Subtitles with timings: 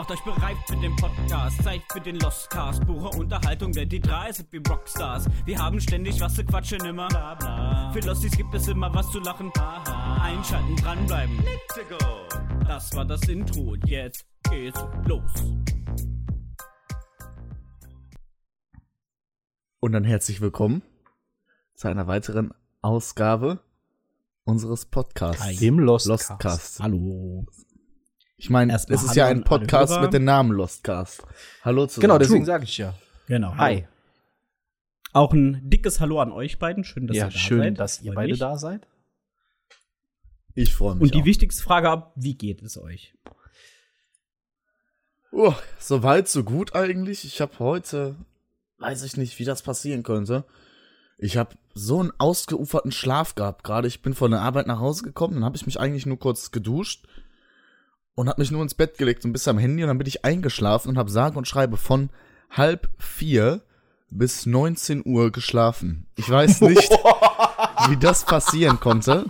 [0.00, 2.86] Macht euch bereit für den Podcast, Zeit für den Lostcast.
[2.86, 5.26] Pure Unterhaltung, denn die drei sind wie Rockstars.
[5.44, 7.06] Wir haben ständig was zu quatschen immer.
[7.08, 7.90] Bla, bla.
[7.92, 9.52] Für Losties gibt es immer was zu lachen.
[9.58, 10.22] Aha.
[10.22, 11.36] Einschalten, dranbleiben.
[11.44, 11.98] Let's go.
[12.66, 15.30] Das war das Intro und jetzt geht's los.
[19.80, 20.80] Und dann herzlich willkommen
[21.74, 23.60] zu einer weiteren Ausgabe
[24.44, 25.58] unseres Podcasts.
[25.58, 26.30] Dem Lostcast.
[26.30, 26.80] Lostcast.
[26.80, 27.44] Hallo.
[28.40, 31.22] Ich meine, es ist Hallo ja ein Podcast mit dem Namen Lostcast.
[31.62, 32.00] Hallo zusammen.
[32.00, 32.94] Genau, deswegen sage ich ja.
[33.26, 33.54] Genau.
[33.56, 33.86] Hi.
[35.12, 36.82] Auch ein dickes Hallo an euch beiden.
[36.82, 37.78] Schön, dass ja, ihr da schön, seid.
[37.80, 38.40] dass ihr beide mich.
[38.40, 38.86] da seid.
[40.54, 41.02] Ich freue mich.
[41.02, 41.26] Und die auch.
[41.26, 43.12] wichtigste Frage ab, wie geht es euch?
[45.32, 47.26] Oh, so weit, so gut eigentlich.
[47.26, 48.16] Ich habe heute,
[48.78, 50.46] weiß ich nicht, wie das passieren könnte.
[51.18, 53.86] Ich habe so einen ausgeuferten Schlaf gehabt gerade.
[53.86, 56.52] Ich bin von der Arbeit nach Hause gekommen, dann habe ich mich eigentlich nur kurz
[56.52, 57.06] geduscht
[58.20, 60.24] und habe mich nur ins Bett gelegt und bis am Handy und dann bin ich
[60.24, 62.10] eingeschlafen und habe sage und schreibe von
[62.50, 63.62] halb vier
[64.10, 66.06] bis 19 Uhr geschlafen.
[66.16, 66.90] Ich weiß nicht,
[67.88, 69.24] wie das passieren konnte,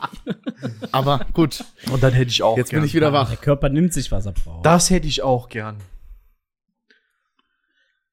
[0.91, 2.81] aber gut, Und dann hätte ich auch jetzt gern.
[2.81, 3.29] bin ich wieder wach.
[3.29, 4.65] Der Körper nimmt sich, was er braucht.
[4.65, 5.77] Das hätte ich auch gern.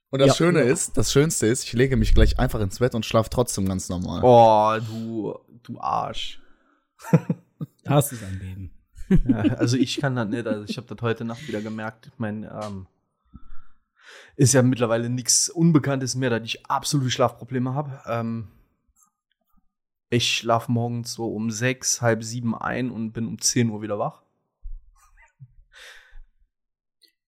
[0.10, 0.36] Und das Ja.
[0.36, 3.68] Schöne ist, das Schönste ist, ich lege mich gleich einfach ins Bett und schlafe trotzdem
[3.68, 4.22] ganz normal.
[4.24, 6.42] Oh, du, du Arsch.
[7.84, 8.72] das ist ein Leben.
[9.10, 10.48] Ja, also ich kann das nicht.
[10.48, 12.08] Also ich habe das heute Nacht wieder gemerkt.
[12.08, 12.88] Ich meine, ähm,
[14.36, 18.02] ist ja mittlerweile nichts Unbekanntes mehr, dass ich absolute Schlafprobleme habe.
[18.06, 18.48] Ähm,
[20.10, 24.00] ich schlafe morgens so um sechs, halb sieben ein und bin um 10 Uhr wieder
[24.00, 24.22] wach.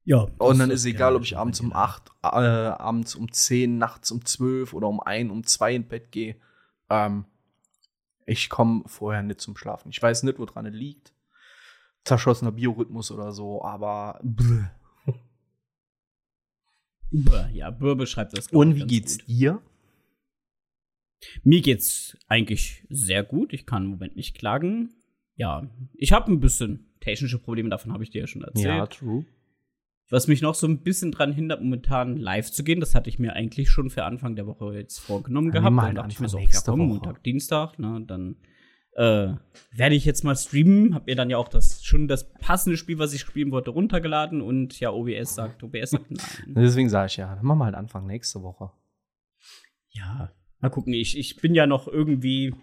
[0.05, 0.27] Ja.
[0.37, 4.25] Und dann ist egal, ob ich abends um 8, äh, abends um 10, nachts um
[4.25, 6.35] 12 oder um 1, um 2 ins Bett gehe.
[6.89, 7.25] Ähm,
[8.25, 9.89] ich komme vorher nicht zum Schlafen.
[9.89, 11.13] Ich weiß nicht, woran es liegt.
[12.05, 14.19] Zerschossener Biorhythmus oder so, aber.
[14.23, 14.65] Bläh.
[17.11, 18.47] Bäh, Ja, Bür beschreibt das.
[18.47, 19.27] Und wie geht's gut.
[19.27, 19.61] dir?
[21.43, 23.51] Mir geht's eigentlich sehr gut.
[23.51, 24.93] Ich kann im Moment nicht klagen.
[25.35, 28.91] Ja, ich habe ein bisschen technische Probleme, davon habe ich dir ja schon erzählt.
[28.91, 29.25] true.
[30.11, 33.19] Was mich noch so ein bisschen dran hindert, momentan live zu gehen, das hatte ich
[33.19, 35.77] mir eigentlich schon für Anfang der Woche jetzt vorgenommen Ja, gehabt.
[35.77, 36.79] Dann dachte ich mir Anfang so, ja komm.
[36.87, 38.35] Montag, Dienstag, ne, dann
[38.99, 39.33] äh,
[39.71, 40.93] werde ich jetzt mal streamen.
[40.93, 44.41] Hab mir dann ja auch das schon das passende Spiel, was ich spielen wollte, runtergeladen
[44.41, 46.25] und ja, OBS sagt, OBS sagt nein.
[46.55, 48.71] Deswegen sage ich ja, dann machen wir halt Anfang nächste Woche.
[49.91, 50.93] ja, mal gucken.
[50.93, 52.53] Ich, ich bin ja noch irgendwie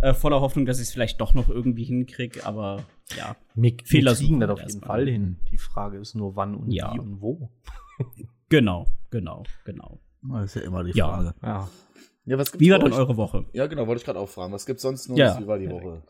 [0.00, 2.84] äh, voller Hoffnung, dass ich es vielleicht doch noch irgendwie hinkriege, aber
[3.16, 3.36] ja.
[3.54, 4.80] Wir, Fehler wir kriegen suchen das auf jeden.
[4.82, 5.36] Fall hin.
[5.50, 6.92] Die Frage ist nur, wann und Ja.
[6.94, 7.50] wie und wo.
[8.48, 10.00] Genau, genau, genau.
[10.22, 10.92] Das ist ja immer die.
[10.92, 11.34] Frage.
[11.42, 11.48] Ja.
[11.48, 11.68] Ja,
[12.38, 13.46] was gibt's Wie war denn eure Woche?
[13.52, 14.52] Ja, genau, wollte ich gerade auch fragen.
[14.52, 15.16] Was gibt's sonst noch?
[15.16, 15.38] Ja.
[15.40, 15.86] Wie war die Perfekt.
[15.86, 16.02] Woche?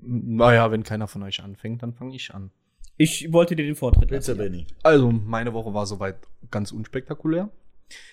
[0.00, 2.50] Naja, wenn keiner von euch anfängt, dann fange ich an.
[2.96, 4.38] Ich wollte dir den Vortritt Bitte, lassen.
[4.38, 4.66] Benny.
[4.82, 6.16] Also, meine Woche war soweit
[6.50, 7.50] ganz unspektakulär.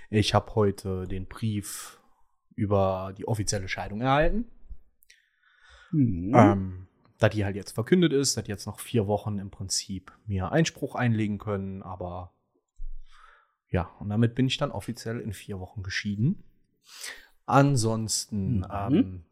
[0.09, 1.99] Ich habe heute den Brief
[2.55, 4.45] über die offizielle Scheidung erhalten.
[5.91, 6.33] Mhm.
[6.35, 6.87] Ähm,
[7.17, 10.95] da die halt jetzt verkündet ist, dass jetzt noch vier Wochen im Prinzip mir Einspruch
[10.95, 12.33] einlegen können, aber
[13.69, 16.43] ja, und damit bin ich dann offiziell in vier Wochen geschieden.
[17.45, 18.65] Ansonsten Mhm.
[18.71, 19.25] ähm,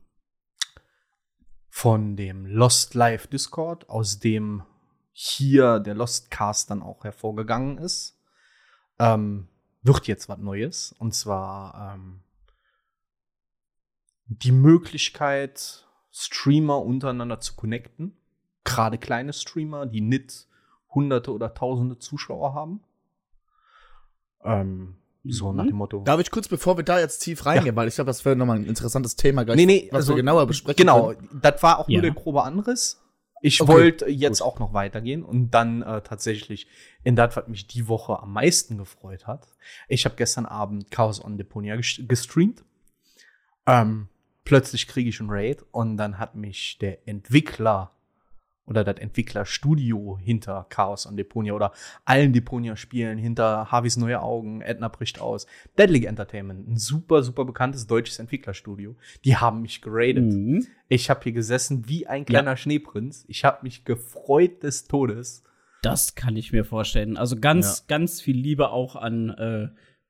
[1.69, 4.63] von dem Lost Live Discord, aus dem
[5.11, 8.19] hier der Lost Cast dann auch hervorgegangen ist,
[8.99, 9.47] ähm,
[9.81, 10.93] wird jetzt was Neues.
[10.93, 12.23] Und zwar ähm,
[14.25, 18.15] die Möglichkeit, Streamer untereinander zu connecten.
[18.63, 20.47] Gerade kleine Streamer, die nicht
[20.89, 22.83] hunderte oder tausende Zuschauer haben.
[24.43, 25.57] Ähm, So Mhm.
[25.57, 26.01] nach dem Motto.
[26.03, 28.57] Darf ich kurz, bevor wir da jetzt tief reingehen, weil ich glaube, das wäre nochmal
[28.57, 31.39] ein interessantes Thema, gleich, Nee, nee, was also, wir genauer besprechen Genau, können.
[31.41, 31.93] das war auch Ja.
[31.93, 32.99] nur der grobe Anriss.
[33.45, 34.47] Ich Okay, wollte jetzt gut.
[34.47, 36.67] auch noch weitergehen und dann äh, tatsächlich
[37.03, 39.47] in das, was mich die Woche am meisten gefreut hat.
[39.89, 42.63] Ich habe gestern Abend Chaos on Deponia ges- gestreamt.
[43.65, 44.07] Ähm,
[44.45, 47.91] plötzlich kriege ich einen Raid und dann hat mich der Entwickler
[48.65, 51.73] oder das Entwicklerstudio hinter Chaos on Deponia oder
[52.05, 57.87] allen Deponia-Spielen, hinter Harveys Neue Augen, Edna bricht aus, Deadly Entertainment, ein super, super bekanntes
[57.87, 58.95] deutsches Entwicklerstudio,
[59.25, 60.23] die haben mich geradet.
[60.23, 60.65] Mhm.
[60.87, 63.25] Ich habe hier gesessen wie ein kleiner Schneeprinz.
[63.27, 65.43] Ich habe mich gefreut des Todes.
[65.81, 67.17] Das kann ich mir vorstellen.
[67.17, 69.67] Also ganz, ganz viel Liebe auch an äh,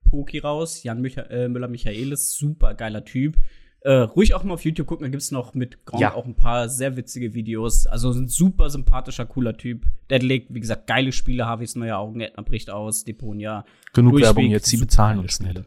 [0.10, 0.84] Poki raus.
[0.84, 3.38] Jan äh, Müller-Michaelis, super geiler Typ.
[3.86, 6.14] Äh, ruhig auch mal auf YouTube gucken, da gibt's noch mit Gronk Ja.
[6.14, 7.86] auch ein paar sehr witzige Videos.
[7.86, 9.86] Also ein super sympathischer, cooler Typ.
[10.10, 13.66] Der legt, wie gesagt, geile Spiele, Harveys neue Augen, Edna bricht aus, Deponia.
[13.92, 15.64] Genug Durchweg Werbung jetzt, sie bezahlen uns nicht.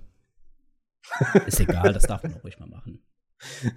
[1.46, 3.00] Ist egal, das darf man auch ruhig mal machen.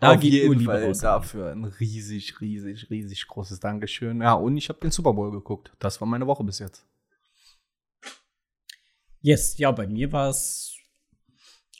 [0.00, 4.20] Da Auf jeden Fall dafür ein riesig, riesig, riesig großes Dankeschön.
[4.20, 5.72] Ja, und ich habe den Super Bowl geguckt.
[5.78, 6.84] Das war meine Woche bis jetzt.
[9.20, 10.76] Yes, ja, bei mir war es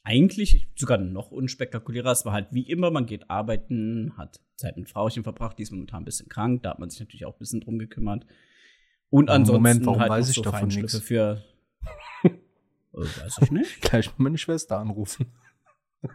[0.02, 2.11] eigentlich sogar noch unspektakulärer.
[2.11, 5.73] Es war halt wie immer, man geht arbeiten, hat Zeit mit Frauchen verbracht, die ist
[5.73, 8.26] momentan ein bisschen krank, da hat man sich natürlich auch ein bisschen drum gekümmert.
[9.11, 10.99] Und ansonsten Moment, warum halt weiß ich so davon nix?
[11.00, 11.43] für
[12.23, 12.29] äh,
[12.93, 13.81] weiß ich nicht.
[13.91, 15.26] Gleich mal meine Schwester anrufen.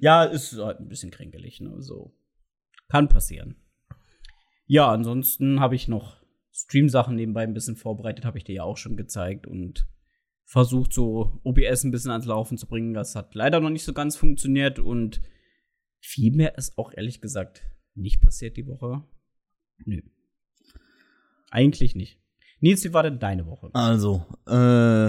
[0.00, 1.80] ja, ist halt ein bisschen kränkelig, ne?
[1.82, 2.12] So.
[2.88, 3.56] Kann passieren.
[4.66, 6.16] Ja, ansonsten habe ich noch
[6.52, 9.86] Stream-Sachen nebenbei ein bisschen vorbereitet, habe ich dir ja auch schon gezeigt und
[10.46, 12.94] versucht, so OBS ein bisschen ans Laufen zu bringen.
[12.94, 15.20] Das hat leider noch nicht so ganz funktioniert und
[16.00, 17.62] viel mehr ist auch ehrlich gesagt
[17.94, 19.02] nicht passiert die Woche.
[19.84, 20.00] Nö.
[21.50, 22.20] Eigentlich nicht.
[22.60, 23.70] Nils, wie war denn deine Woche?
[23.72, 25.08] Also, äh,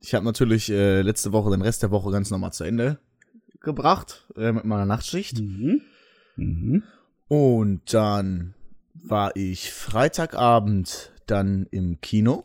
[0.00, 2.98] ich habe natürlich äh, letzte Woche den Rest der Woche ganz normal zu Ende
[3.60, 5.40] gebracht äh, mit meiner Nachtschicht.
[5.40, 5.82] Mhm.
[6.36, 6.82] Mhm.
[7.28, 8.54] Und dann
[8.94, 12.44] war ich Freitagabend dann im Kino.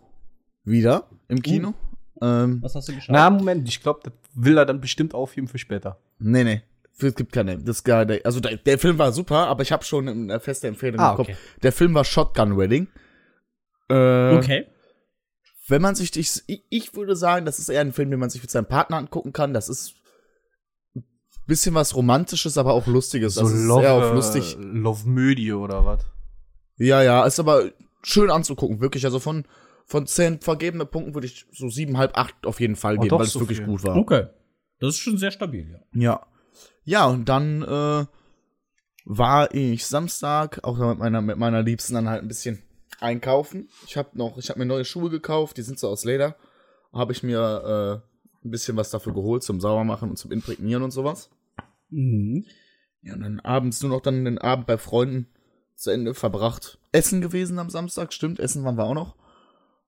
[0.63, 1.73] Wieder im Kino.
[2.21, 3.13] Ähm, Was hast du geschaut?
[3.13, 5.99] Na, Moment, ich glaube, das will er dann bestimmt aufheben für später.
[6.19, 6.61] nee, nee.
[6.97, 7.57] Es gibt keine.
[7.57, 10.67] Das gar, der, also der, der Film war super, aber ich habe schon eine feste
[10.69, 11.35] Empfehlung Ah, bekommen.
[11.35, 11.37] okay.
[11.61, 12.87] Der Film war Shotgun Wedding.
[13.89, 14.65] Äh, okay.
[15.67, 18.41] Wenn man sich, ich, ich würde sagen, das ist eher ein Film, den man sich
[18.41, 19.53] mit seinem Partner angucken kann.
[19.53, 19.95] Das ist
[20.95, 21.03] ein
[21.47, 23.37] bisschen was Romantisches, aber auch Lustiges.
[23.37, 24.55] Also es ist sehr auf lustig.
[24.57, 26.05] äh, Love Mödie oder was?
[26.77, 27.71] Ja, ja, ist aber
[28.03, 29.03] schön anzugucken, wirklich.
[29.03, 29.43] Also von,
[29.85, 33.25] von zehn vergebene Punkten würde ich so siebenhalb, acht auf jeden Fall Oh, geben, weil
[33.25, 33.67] es so wirklich viel.
[33.67, 33.95] gut war.
[33.95, 34.27] Okay.
[34.79, 35.79] Das ist schon sehr stabil, ja.
[35.93, 36.27] Ja.
[36.83, 38.05] Ja, und dann äh,
[39.05, 42.61] war ich Samstag auch mit meiner, mit meiner Liebsten dann halt ein bisschen
[42.99, 43.69] einkaufen.
[43.87, 46.35] Ich habe noch, ich habe mir neue Schuhe gekauft, die sind so aus Leder.
[46.93, 50.91] Habe ich mir äh, ein bisschen was dafür geholt zum Saubermachen und zum Imprägnieren und
[50.91, 51.29] sowas.
[51.89, 52.45] Mhm.
[53.01, 55.27] Ja, und dann abends nur noch dann den Abend bei Freunden
[55.75, 56.79] zu Ende verbracht.
[56.91, 59.15] Essen gewesen am Samstag, stimmt, Essen waren wir auch noch.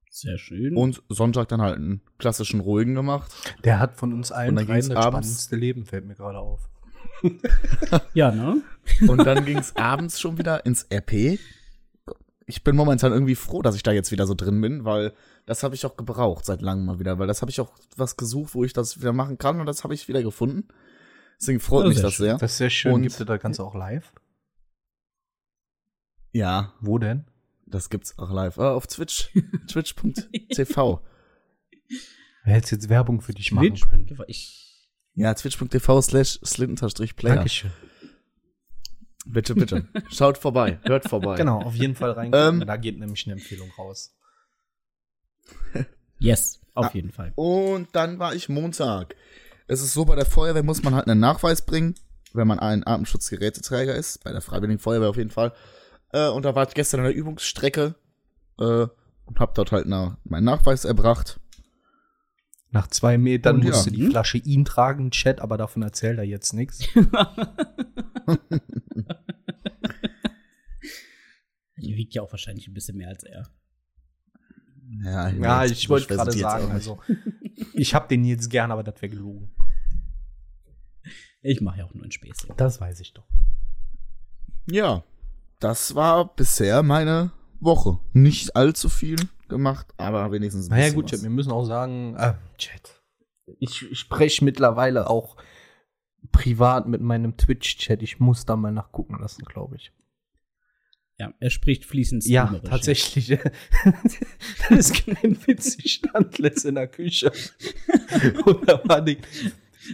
[0.09, 0.75] Sehr schön.
[0.75, 3.31] Und Sonntag dann halt einen klassischen ruhigen gemacht.
[3.63, 6.15] Der hat von uns allen Und dann drei ging's das abends- spannendste Leben, fällt mir
[6.15, 6.67] gerade auf.
[8.13, 8.61] ja, ne?
[9.07, 11.39] Und dann ging es abends schon wieder ins RP.
[12.49, 15.13] Ich bin momentan irgendwie froh, dass ich da jetzt wieder so drin bin, weil
[15.45, 18.15] das habe ich auch gebraucht seit langem mal wieder, weil das habe ich auch was
[18.17, 20.67] gesucht, wo ich das wieder machen kann und das habe ich wieder gefunden.
[21.39, 22.25] Deswegen freut Ja, mich sehr das schön.
[22.25, 22.37] sehr.
[22.37, 22.93] Das ist sehr schön.
[22.93, 24.13] Und- Gibt es das Ganze auch live?
[26.31, 27.25] Ja, Wo denn?
[27.67, 28.57] Das gibt's auch live.
[28.57, 29.29] Äh, auf Twitch.
[29.67, 31.01] Twitch.tv.
[32.43, 33.87] Wer hätte jetzt Werbung für dich machen Twitch.
[33.89, 34.07] können?
[34.27, 37.35] Ich, Ja, twitch.tv slash slitten-player.
[37.35, 37.71] Dankeschön.
[39.25, 39.87] Bitte, bitte.
[40.09, 41.35] Schaut vorbei, hört vorbei.
[41.35, 42.31] Genau, auf jeden Fall rein.
[42.33, 44.15] Ähm, da geht nämlich eine Empfehlung raus.
[46.19, 46.91] yes, auf Ah.
[46.93, 47.33] jeden Fall.
[47.35, 49.15] Und dann war ich Montag.
[49.67, 51.95] Es ist so, bei der Feuerwehr muss man halt einen Nachweis bringen,
[52.33, 54.23] wenn man ein Atemschutzgeräteträger ist.
[54.23, 55.51] Bei der Freiwilligen Feuerwehr auf jeden Fall.
[56.11, 57.95] Äh, und da war ich gestern an der Übungsstrecke
[58.59, 58.87] äh,
[59.25, 61.39] und hab dort halt na, meinen Nachweis erbracht.
[62.71, 63.69] Nach zwei Metern Und ja.
[63.71, 64.11] musste die Hm?
[64.11, 66.79] Flasche ihn tragen, Chat, aber davon erzählt er jetzt nichts.
[71.77, 73.49] Die wiegt ja auch wahrscheinlich ein bisschen mehr als er.
[75.03, 76.99] Ja, Ja, jetzt- ich wollte gerade sagen, also
[77.73, 79.51] ich hab den jetzt gern, aber das wäre gelogen.
[81.41, 82.53] Ich mache ja auch nur ein Späßchen.
[82.57, 83.27] Das weiß ich doch.
[84.69, 85.03] Ja,
[85.59, 87.99] das war bisher meine Woche.
[88.13, 92.15] Nicht allzu viel gemacht, aber wenigstens ein Naja bisschen gut, Chat, wir müssen auch sagen,
[92.15, 93.01] äh, Chat.
[93.59, 95.37] Ich, ich spreche mittlerweile auch
[96.31, 98.01] privat mit meinem Twitch-Chat.
[98.03, 99.93] Ich muss da mal nachgucken lassen, glaube ich.
[101.19, 103.27] Ja, er spricht fließend Ja, tatsächlich.
[104.69, 105.77] das ist kein Witz.
[105.79, 107.31] Ich stand letzt in der Küche.
[108.45, 109.17] Und da war die,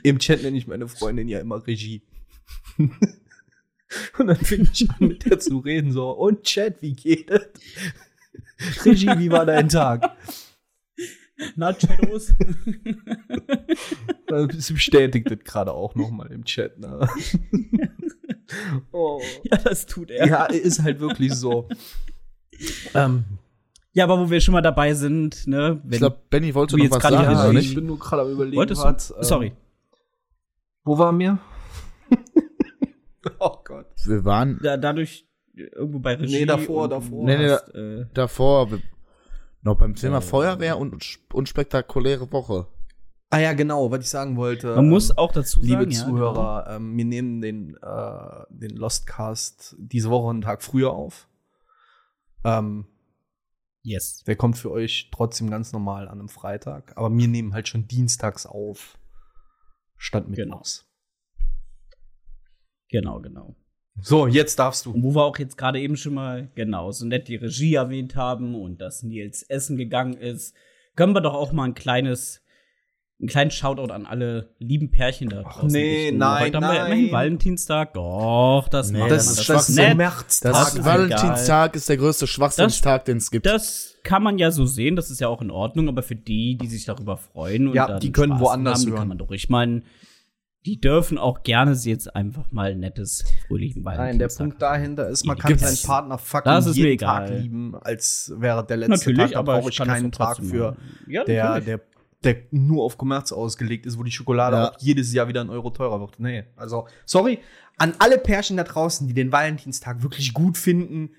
[0.03, 2.01] im Chat nenne ich meine Freundin ja immer Regie.
[4.17, 7.49] Und dann fing ich an, mit der zu reden, so, und Chat, wie geht es?
[8.85, 10.15] Regie, wie war dein Tag?
[11.55, 12.33] Na, Shadows.
[14.57, 16.79] Sie bestätigt das gerade auch nochmal im Chat.
[16.79, 17.07] Ne?
[18.91, 19.21] oh.
[19.43, 20.27] ja, das tut er.
[20.27, 21.67] Ja, ist halt wirklich so.
[22.93, 23.25] ähm,
[23.93, 25.81] Ja, aber wo wir schon mal dabei sind, ne?
[25.89, 27.69] Ich glaube, Benny wollte du noch jetzt was gerade sagen, nicht?
[27.69, 28.57] ich bin nur gerade am überlegen.
[28.57, 29.15] wolltest du?
[29.15, 29.53] ähm, Sorry.
[30.83, 31.39] Wo waren wir?
[33.39, 33.87] oh Gott.
[34.05, 36.39] Wir waren Da, dadurch irgendwo bei Regie.
[36.39, 37.25] Nee, davor, davor.
[37.25, 38.69] Nee, nee, hast, äh, davor
[39.61, 40.21] noch beim Thema Äh.
[40.21, 42.67] Feuerwehr und unspektakuläre Woche.
[43.29, 44.75] Ah ja, genau, was ich sagen wollte.
[44.75, 48.75] man muss ähm, auch dazu sagen, Liebe ja, Zuhörer, ähm, wir nehmen den, äh, den
[48.77, 51.27] Lostcast diese Woche einen Tag früher auf.
[52.43, 52.85] Ähm,
[53.85, 54.23] Yes.
[54.23, 56.95] der kommt für euch trotzdem ganz normal an einem Freitag.
[56.95, 58.97] Aber wir nehmen halt schon dienstags auf.
[59.97, 60.81] Statt mittwochs.
[60.81, 60.92] Genau,
[63.01, 63.55] genau.
[64.01, 64.91] So, jetzt darfst du.
[64.91, 68.15] Und wo wir auch jetzt gerade eben schon mal, genau, so nett die Regie erwähnt
[68.15, 70.55] haben und dass Nils Essen gegangen ist,
[70.95, 72.41] können wir doch auch mal ein kleines,
[73.19, 75.67] einen kleinen Shoutout an alle lieben Pärchen da draußen.
[75.67, 76.17] nee, richten.
[76.17, 76.85] nein, Heute haben wir nein.
[76.91, 77.93] immerhin Valentinstag.
[77.93, 79.95] Doch, das Nee, macht das, Das das ist nett.
[79.95, 80.51] Märztag.
[80.53, 83.45] Das ist Valentinstag ist der größte Schwachsinnstag, den es gibt.
[83.45, 86.57] Das kann man ja so sehen, das ist ja auch in Ordnung, aber für die,
[86.57, 88.99] die sich darüber freuen und Ja, dann die können Spaß woanders haben, die hören.
[88.99, 89.31] kann man doch.
[89.31, 89.83] Ich meine,
[90.65, 95.25] die dürfen auch gerne sie jetzt einfach mal nettes, fröhlichen Nein, der Punkt dahinter ist,
[95.25, 96.99] man kann seinen Partner fucking Das ist mir jeden.
[96.99, 99.31] Tag lieben, als wäre der letzte Natürlich, Tag.
[99.31, 100.77] Da aber brauche ich keinen Tag für.
[101.07, 101.65] Ja, der, natürlich.
[101.65, 101.81] der,
[102.23, 104.69] der nur auf Kommerz ausgelegt ist, wo die Schokolade Ja.
[104.69, 106.19] auch jedes Jahr wieder ein Euro teurer wird.
[106.19, 107.39] Nee, also, sorry,
[107.77, 111.09] an alle Pärchen da draußen, die den Valentinstag wirklich gut finden,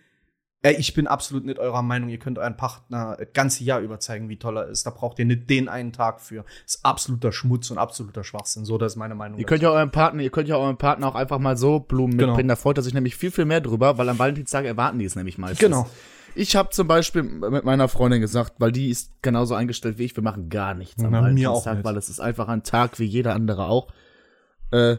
[0.65, 2.09] äh, ich bin absolut nicht eurer Meinung.
[2.09, 4.85] Ihr könnt euren Partner das ganze Jahr über zeigen, wie toll er ist.
[4.87, 6.45] Da braucht ihr nicht den einen Tag für.
[6.65, 8.65] Das ist absoluter Schmutz und absoluter Schwachsinn.
[8.65, 9.39] So, das ist meine Meinung.
[9.39, 12.17] Ihr könnt ja eurem Partner, ihr könnt ja eurem Partner auch einfach mal so Blumen
[12.17, 12.33] Genau.
[12.33, 12.49] mitbringen.
[12.49, 15.15] Da freut er sich nämlich viel, viel mehr drüber, weil am Valentinstag erwarten die es
[15.17, 15.59] nämlich meistens.
[15.61, 15.87] Genau.
[16.37, 20.17] Ich habe zum Beispiel mit meiner Freundin gesagt, weil die ist genauso eingestellt wie ich,
[20.17, 23.05] wir machen gar nichts am Na, mir Valentinstag, weil es ist einfach ein Tag wie
[23.05, 23.89] jeder andere auch.
[24.73, 24.97] Äh,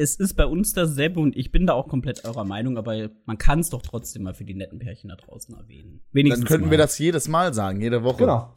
[0.00, 3.36] Es ist bei uns dasselbe und ich bin da auch komplett eurer Meinung, aber man
[3.36, 6.00] kann es doch trotzdem mal für die netten Pärchen da draußen erwähnen.
[6.12, 6.70] Wenigstens dann könnten mal.
[6.70, 8.16] wir das jedes Mal sagen, jede Woche.
[8.20, 8.54] Genau.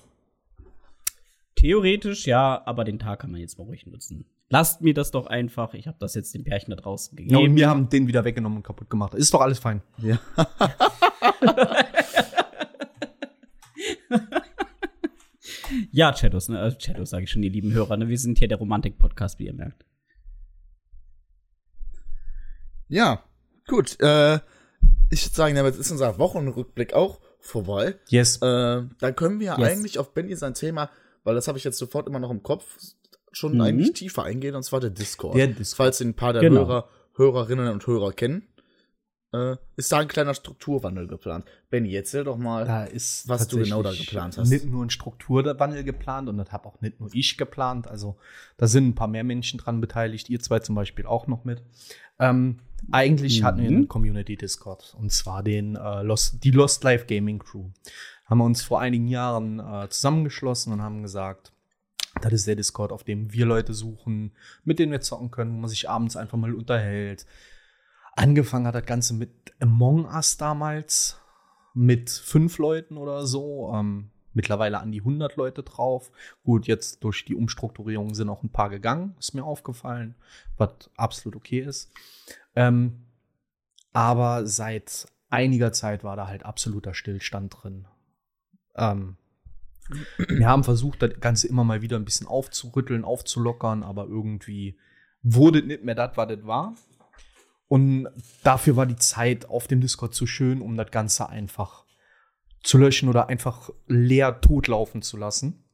[1.55, 4.23] Theoretisch ja, aber den Tag kann man jetzt mal ruhig nutzen.
[4.47, 5.73] Lasst mir das doch einfach.
[5.73, 7.51] Ich habe das jetzt den Pärchen da draußen Ja, gegeben.
[7.51, 9.13] und wir haben den wieder weggenommen und kaputt gemacht.
[9.13, 9.81] Ist doch alles fein.
[9.97, 10.19] Ja.
[15.91, 16.59] Ja, Chatos, ne?
[16.59, 18.07] Also Chatos sage ich schon, ihr lieben Hörer, ne?
[18.07, 19.85] Wir sind hier der Romantik-Podcast, wie ihr merkt.
[22.87, 23.23] Ja,
[23.67, 23.99] gut.
[24.01, 24.35] Äh,
[25.09, 27.95] ich würde sagen, damit ist unser Wochenrückblick auch vorbei.
[28.09, 28.37] Yes.
[28.37, 29.69] Äh, dann können wir Yes.
[29.69, 30.89] eigentlich auf Benny sein Thema,
[31.23, 32.77] weil das habe ich jetzt sofort immer noch im Kopf,
[33.31, 33.61] schon Mhm.
[33.61, 35.35] eigentlich tiefer eingehen, und zwar der Discord.
[35.35, 35.77] Der Discord.
[35.77, 36.61] Falls ihn ein paar der Genau.
[36.67, 38.47] Hörer, Hörerinnen und Hörer kennen,
[39.33, 41.45] äh, ist da ein kleiner Strukturwandel geplant.
[41.69, 42.65] Benny, erzähl doch mal.
[42.65, 44.49] Da ist was du genau da geplant hast.
[44.49, 47.87] Nicht nur ein Strukturwandel geplant und das habe auch nicht nur ich geplant.
[47.87, 48.17] Also
[48.57, 50.29] da sind ein paar mehr Menschen dran beteiligt.
[50.29, 51.63] Ihr zwei zum Beispiel auch noch mit.
[52.19, 52.59] Ähm,
[52.91, 53.45] eigentlich Mhm.
[53.45, 57.69] hatten wir einen Community Discord und zwar den äh, Lost, die Lost Life Gaming Crew.
[58.25, 61.51] Haben wir uns vor einigen Jahren äh, zusammengeschlossen und haben gesagt,
[62.21, 65.57] das ist der Discord, auf dem wir Leute suchen, mit denen wir zocken können, wo
[65.61, 67.25] man sich abends einfach mal unterhält.
[68.15, 71.19] Angefangen hat das Ganze mit Among Us damals,
[71.73, 73.71] mit fünf Leuten oder so.
[73.73, 76.11] Ähm, mittlerweile an die 100 Leute drauf.
[76.43, 80.15] Gut, jetzt durch die Umstrukturierung sind auch ein paar gegangen, ist mir aufgefallen,
[80.57, 81.91] was absolut okay ist.
[82.55, 83.05] Ähm,
[83.93, 87.87] aber seit einiger Zeit war da halt absoluter Stillstand drin.
[88.75, 89.17] Ähm,
[90.27, 94.77] wir haben versucht, das Ganze immer mal wieder ein bisschen aufzurütteln, aufzulockern, aber irgendwie
[95.21, 96.75] wurde nicht mehr das, was das war.
[97.73, 98.07] Und
[98.43, 101.85] dafür war die Zeit auf dem Discord zu schön, um das Ganze einfach
[102.61, 105.65] zu löschen oder einfach leer totlaufen zu lassen.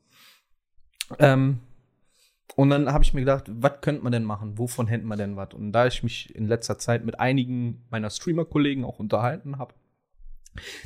[1.18, 1.60] Ähm,
[2.56, 4.58] und dann habe ich mir gedacht, was könnte man denn machen?
[4.58, 5.54] Wovon hätten wir denn was?
[5.54, 9.74] Und da ich mich in letzter Zeit mit einigen meiner Streamer-Kollegen auch unterhalten habe,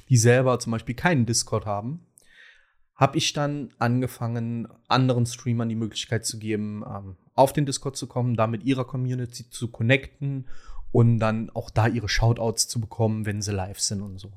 [0.09, 2.07] die selber zum Beispiel keinen Discord haben,
[2.95, 8.07] habe ich dann angefangen, anderen Streamern die Möglichkeit zu geben, ähm, auf den Discord zu
[8.07, 10.47] kommen, da mit ihrer Community zu connecten
[10.93, 14.31] und dann auch da ihre Shoutouts zu bekommen, wenn sie live sind und so.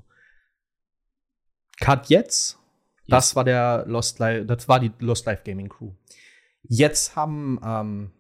[1.79, 2.59] Cut jetzt.
[3.07, 5.93] Das war der Lost Life, das war die Lost Life Gaming Crew.
[6.63, 8.11] Jetzt haben ähm,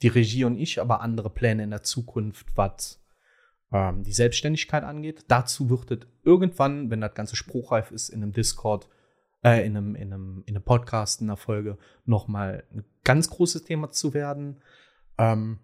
[0.00, 3.04] die Regie und ich aber andere Pläne in der Zukunft, was
[3.72, 5.24] ähm, die Selbstständigkeit angeht.
[5.28, 8.88] Dazu wird es irgendwann, wenn das Ganze spruchreif ist, in einem Discord,
[9.42, 13.64] äh, in einem, in einem, in einem Podcast, in einer Folge, nochmal ein ganz großes
[13.64, 14.62] Thema zu werden.
[15.18, 15.58] Ähm,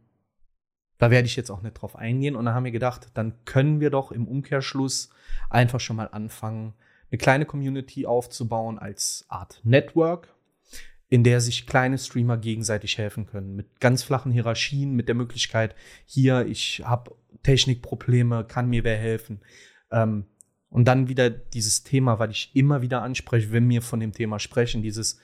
[0.99, 2.37] da werde ich jetzt auch nicht drauf eingehen.
[2.37, 5.11] Und dann haben wir gedacht, dann können wir doch im Umkehrschluss
[5.51, 6.75] einfach schon mal anfangen,
[7.11, 10.35] eine kleine Community aufzubauen als Art Network,
[11.09, 13.55] in der sich kleine Streamer gegenseitig helfen können.
[13.55, 15.75] Mit ganz flachen Hierarchien, mit der Möglichkeit,
[16.07, 19.41] hier, ich habe Technikprobleme, kann mir wer helfen.
[19.91, 20.27] Ähm,
[20.71, 24.41] und dann wieder dieses Thema, weil ich immer wieder anspreche, wenn wir von dem Thema
[24.41, 25.21] sprechen, dieses,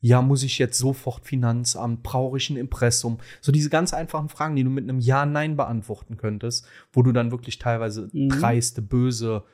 [0.00, 3.18] ja, muss ich jetzt sofort Finanzamt, brauche ich ein Impressum?
[3.40, 7.12] So diese ganz einfachen Fragen, die du mit einem Ja, Nein beantworten könntest, wo du
[7.12, 8.30] dann wirklich teilweise Mhm.
[8.30, 9.44] dreiste, böse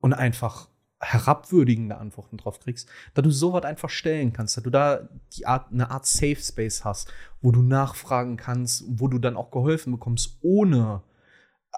[0.00, 5.08] und einfach herabwürdigende Antworten drauf kriegst, da du sowas einfach stellen kannst, dass du da
[5.36, 9.50] die Art, eine Art Safe Space hast, wo du nachfragen kannst, wo du dann auch
[9.50, 11.02] geholfen bekommst, ohne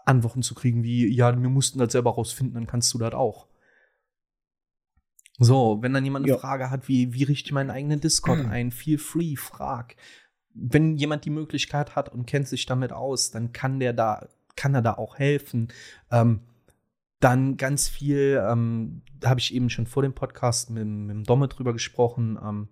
[0.05, 3.47] Antworten zu kriegen, wie, ja, wir mussten das selber rausfinden, dann kannst du das auch.
[5.39, 6.39] So, wenn dann jemand eine Ja.
[6.39, 9.97] Frage hat, wie, wie richte ich meinen eigenen Discord ein, feel free, frag.
[10.55, 14.75] Wenn jemand die Möglichkeit hat und kennt sich damit aus, dann kann der da kann
[14.75, 15.69] er da auch helfen?
[16.11, 16.41] Ähm,
[17.21, 21.25] dann ganz viel, ähm, da habe ich eben schon vor dem Podcast mit, mit dem
[21.25, 22.69] Domme drüber gesprochen, ähm,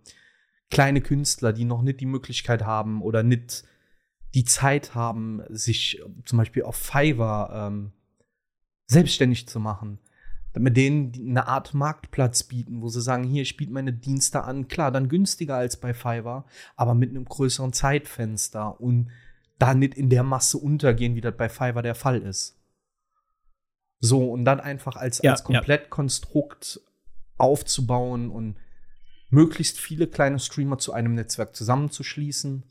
[0.71, 3.64] kleine Künstler, die noch nicht die Möglichkeit haben oder nicht
[4.35, 7.92] die Zeit haben, sich zum Beispiel auf Fiverr ähm,
[8.87, 9.99] selbstständig zu machen.
[10.54, 14.68] Mit denen eine Art Marktplatz bieten, wo sie sagen, hier, ich biete meine Dienste an.
[14.68, 16.44] Klar, dann günstiger als bei Fiverr,
[16.76, 19.11] aber mit einem größeren Zeitfenster und
[19.59, 22.59] da nicht in der Masse untergehen, wie das bei Fiverr der Fall ist.
[24.00, 26.80] So, und dann einfach als, Ja, als Komplettkonstrukt
[27.38, 28.56] aufzubauen und
[29.30, 32.64] möglichst viele kleine Streamer zu einem Netzwerk zusammenzuschließen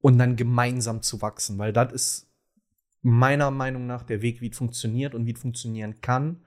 [0.00, 2.26] und dann gemeinsam zu wachsen, weil das ist
[3.02, 6.42] meiner Meinung nach der Weg, wie es funktioniert und wie es funktionieren kann.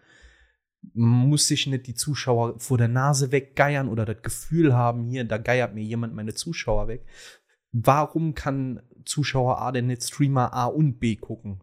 [0.93, 5.23] Man muss sich nicht die Zuschauer vor der Nase weggeiern oder das Gefühl haben, hier,
[5.23, 7.05] da geiert mir jemand meine Zuschauer weg.
[7.71, 11.61] Warum kann Zuschauer A denn nicht Streamer A und B gucken?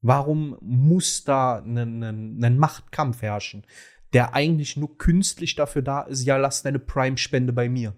[0.00, 3.64] Warum muss da ein Machtkampf herrschen,
[4.12, 7.94] der eigentlich nur künstlich dafür da ist, ja, lass deine Prime-Spende bei mir.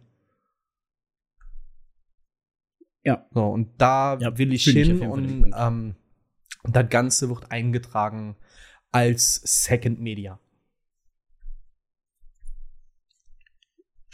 [3.02, 3.26] Ja.
[3.32, 5.94] So, und da Ja, will ich ich hin den und ähm,
[6.64, 8.36] das Ganze wird eingetragen
[8.92, 10.38] als Second Media.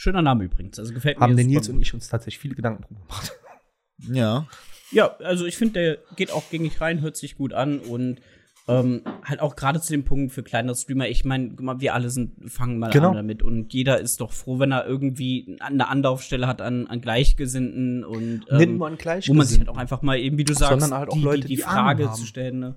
[0.00, 0.78] Schöner Name übrigens.
[0.78, 3.32] Also gefällt mir Haben der super Nils und ich uns tatsächlich viele Gedanken drum gemacht.
[4.10, 4.46] Ja.
[4.92, 8.20] Ja, also ich finde, der geht auch gängig rein, hört sich gut an und
[8.66, 11.06] ähm, halt auch gerade zu dem Punkt für kleinere Streamer.
[11.08, 13.10] Ich meine, guck mal, wir alle sind, fangen mal Genau.
[13.10, 17.02] an damit und jeder ist doch froh, wenn er irgendwie eine Anlaufstelle hat an, an
[17.02, 19.68] Gleichgesinnten und ähm, an wo man sich halt Gleichgesinnten.
[19.68, 22.08] auch einfach mal eben, wie du sagst, halt auch die, Leute, die, die die Frage
[22.08, 22.16] haben.
[22.16, 22.58] zu stellen.
[22.58, 22.76] Ne?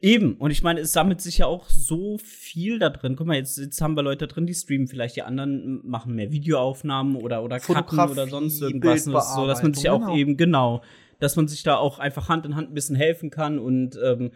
[0.00, 3.16] Eben, und ich meine, es sammelt sich ja auch so viel da drin.
[3.16, 6.30] Guck mal, jetzt, jetzt haben wir Leute drin, die streamen vielleicht, die anderen machen mehr
[6.30, 9.04] Videoaufnahmen oder, oder cutten Fotografie, oder sonst irgendwas.
[9.04, 10.16] So, dass man sich Bildbearbeitung, auch genau.
[10.16, 10.82] eben, genau,
[11.18, 14.30] dass man sich da auch einfach Hand in Hand ein bisschen helfen kann und ähm,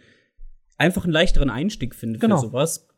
[0.76, 2.36] einfach einen leichteren Einstieg findet Genau.
[2.36, 2.88] für sowas.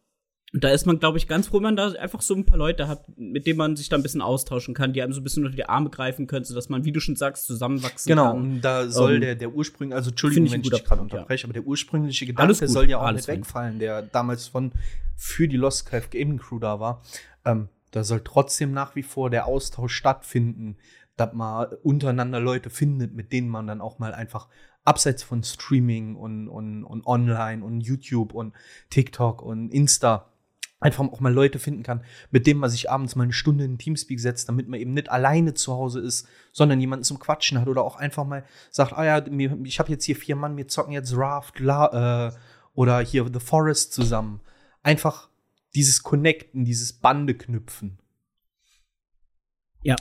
[0.57, 2.57] Und da ist man, glaube ich, ganz froh, wenn man da einfach so ein paar
[2.57, 5.23] Leute hat, mit denen man sich da ein bisschen austauschen kann, die einem so ein
[5.23, 8.41] bisschen unter die Arme greifen können, sodass man, wie du schon sagst, zusammenwachsen Genau, kann.
[8.41, 11.13] und da soll Ähm, der, der ursprüngliche, also Entschuldigung, ich wenn ich dich gerade Punkt,
[11.13, 11.19] ja.
[11.19, 14.73] unterbreche, aber der ursprüngliche Gedanke gut, soll ja auch alles nicht wegfallen, der damals von
[15.15, 17.03] für die Lost Craft Gaming Crew da war.
[17.45, 20.79] Ähm, da soll trotzdem nach wie vor der Austausch stattfinden,
[21.19, 24.49] dass man untereinander Leute findet, mit denen man dann auch mal einfach
[24.85, 28.55] abseits von Streaming und, und, und online und YouTube und
[28.89, 30.31] TikTok und Insta
[30.81, 33.79] einfach auch mal Leute finden kann, mit denen man sich abends mal eine Stunde in
[33.79, 37.69] Teamspeak setzt, damit man eben nicht alleine zu Hause ist, sondern jemanden zum Quatschen hat
[37.69, 39.25] oder auch einfach mal sagt, ah ja,
[39.65, 42.33] ich habe jetzt hier vier Mann, wir zocken jetzt Raft La, äh,
[42.75, 44.41] oder hier The Forest zusammen.
[44.83, 45.31] Einfach
[45.75, 47.99] dieses Connecten, dieses Bande knüpfen.
[49.83, 49.97] Ja,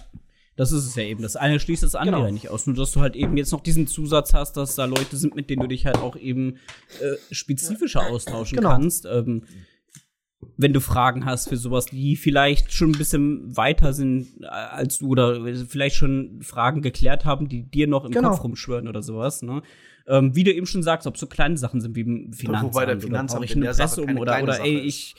[0.58, 1.22] das ist es ja eben.
[1.22, 2.26] Das eine schließt das andere Genau.
[2.28, 2.66] ja nicht aus.
[2.66, 5.50] Nur, dass du halt eben jetzt noch diesen Zusatz hast, dass da Leute sind, mit
[5.50, 6.58] denen du dich halt auch eben
[7.02, 8.70] äh, spezifischer austauschen Genau.
[8.70, 9.06] kannst.
[9.06, 9.44] Ähm,
[10.58, 15.00] wenn du Fragen hast für sowas, die vielleicht schon ein bisschen weiter sind äh, als
[15.00, 18.30] du oder vielleicht schon Fragen geklärt haben, die dir noch im Genau.
[18.32, 19.62] Kopf rumschwören oder sowas, ne?
[20.08, 22.96] Ähm, wie du eben schon sagst, ob so kleine Sachen sind wie Finanzamt Wobei der
[22.96, 25.16] oder Finanzamt brauche ich in eine um keine oder, oder ey, ich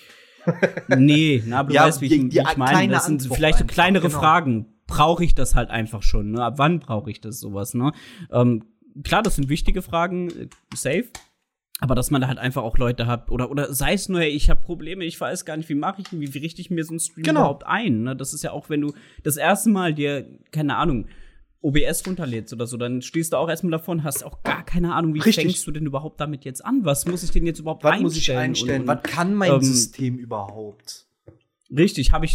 [0.88, 2.92] Nee, na, aber du Ja, weißt, wie ich, die- wie die ich meine.
[2.92, 4.18] Das sind Antwort vielleicht so kleinere genau.
[4.20, 4.66] Fragen.
[4.86, 6.30] Brauche ich das halt einfach schon?
[6.30, 6.44] Ne?
[6.44, 7.74] Ab wann brauche ich das sowas?
[7.74, 7.90] Ne?
[8.30, 8.62] Ähm,
[9.02, 11.06] klar, das sind wichtige Fragen, äh, safe.
[11.80, 14.30] Aber dass man da halt einfach auch Leute hat, oder, oder sei es nur, hey,
[14.30, 16.84] ich habe Probleme, ich weiß gar nicht, wie mache ich, wie, wie richte ich mir
[16.84, 17.40] so einen Stream Genau.
[17.40, 18.02] überhaupt ein?
[18.02, 18.16] Ne?
[18.16, 21.06] Das ist ja auch, wenn du das erste Mal dir, keine Ahnung,
[21.60, 25.14] OBS runterlädst oder so, dann stehst du auch erstmal davon, hast auch gar keine Ahnung,
[25.14, 25.44] wie Richtig.
[25.44, 26.84] fängst du denn überhaupt damit jetzt an?
[26.84, 28.04] Was muss ich denn jetzt überhaupt Was einstellen?
[28.04, 28.82] muss ich einstellen?
[28.82, 31.05] Und, Was kann mein ähm, System überhaupt?
[31.74, 32.32] Richtig, habe ich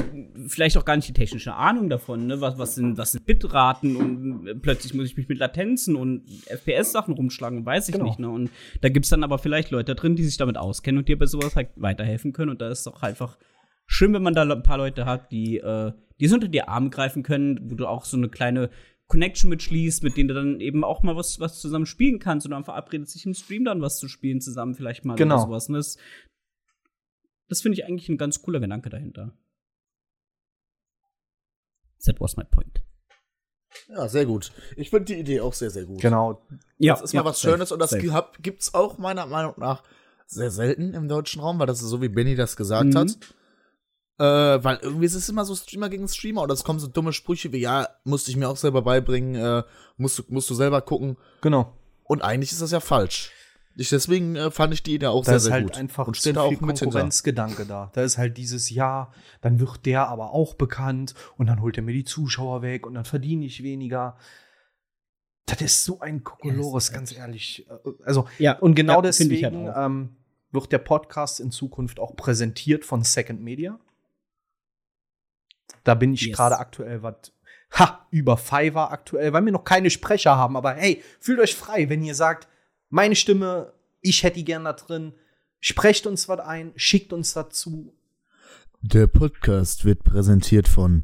[0.47, 2.41] vielleicht auch gar nicht die technische Ahnung davon, ne?
[2.41, 6.23] Was, was, sind, was sind Bitraten und äh, plötzlich muss ich mich mit Latenzen und
[6.47, 8.05] FPS-Sachen rumschlagen, weiß ich Genau.
[8.05, 8.29] nicht, ne?
[8.29, 8.49] Und
[8.81, 11.55] da gibt's dann aber vielleicht Leute drin, die sich damit auskennen und dir bei sowas
[11.55, 12.49] halt weiterhelfen können.
[12.51, 13.37] Und da ist doch einfach
[13.85, 16.89] schön, wenn man da ein paar Leute hat, die, äh, die so unter die Arme
[16.89, 18.69] greifen können, wo du auch so eine kleine
[19.07, 22.51] Connection mitschließt, mit denen du dann eben auch mal was, was zusammen spielen kannst und
[22.51, 25.35] dann verabredet sich im Stream dann was zu spielen zusammen vielleicht mal Genau.
[25.35, 25.67] oder sowas.
[25.69, 25.77] Ne?
[25.77, 25.97] Das,
[27.51, 29.33] das finde ich eigentlich ein ganz cooler Gedanke dahinter.
[32.05, 32.81] That was my point.
[33.89, 34.51] Ja, sehr gut.
[34.75, 36.01] Ich finde die Idee auch sehr, sehr gut.
[36.01, 36.41] Genau.
[36.77, 39.83] Ja, Das ist mal was Schönes und das hab- gibt's auch meiner Meinung nach
[40.27, 42.97] sehr selten im deutschen Raum, weil das ist so, wie Benny das gesagt Mhm.
[42.97, 43.17] hat.
[44.17, 47.11] Äh, weil irgendwie ist es immer so Streamer gegen Streamer oder es kommen so dumme
[47.11, 49.63] Sprüche wie, ja, musste ich mir auch selber beibringen, äh,
[49.97, 51.17] musst, du, musst du selber gucken.
[51.41, 51.75] Genau.
[52.03, 53.31] Und eigentlich ist das ja falsch.
[53.75, 55.77] Ich, deswegen äh, fand ich die Idee auch Da sehr, ist sehr halt gut.
[55.77, 56.53] einfach und steht da auch.
[56.53, 57.89] Konkurrenzgedanke da.
[57.93, 61.83] Da ist halt dieses Ja, dann wird der aber auch bekannt und dann holt er
[61.83, 64.17] mir die Zuschauer weg und dann verdiene ich weniger.
[65.45, 67.65] Das ist so ein Kokolores, Ja, ganz ehrlich.
[68.03, 70.15] Also, Ja, und genau ja, deswegen halt ähm,
[70.51, 73.79] wird der Podcast in Zukunft auch präsentiert von Second Media.
[75.83, 76.35] Da bin ich Yes.
[76.37, 77.31] gerade aktuell was.
[77.79, 80.57] Ha, über Fiverr aktuell, weil wir noch keine Sprecher haben.
[80.57, 82.49] Aber hey, fühlt euch frei, wenn ihr sagt,
[82.91, 85.13] meine Stimme, ich hätte die gern da drin.
[85.59, 87.93] Sprecht uns was ein, schickt uns dazu.
[88.81, 91.03] Der Podcast wird präsentiert von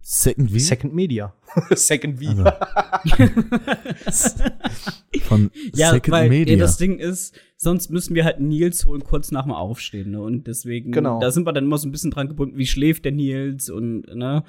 [0.00, 0.58] Second V.
[0.58, 1.34] Second Media.
[1.74, 2.44] Second V.
[4.04, 4.38] Also,
[5.22, 6.54] von Ja, Second weil Media.
[6.56, 10.20] Ja, das Ding ist, sonst müssen wir halt Nils holen kurz nach dem Aufstehen, ne?
[10.20, 11.18] Und deswegen, Genau.
[11.20, 14.02] da sind wir dann immer so ein bisschen dran gebunden, wie schläft der Nils und,
[14.14, 14.44] ne?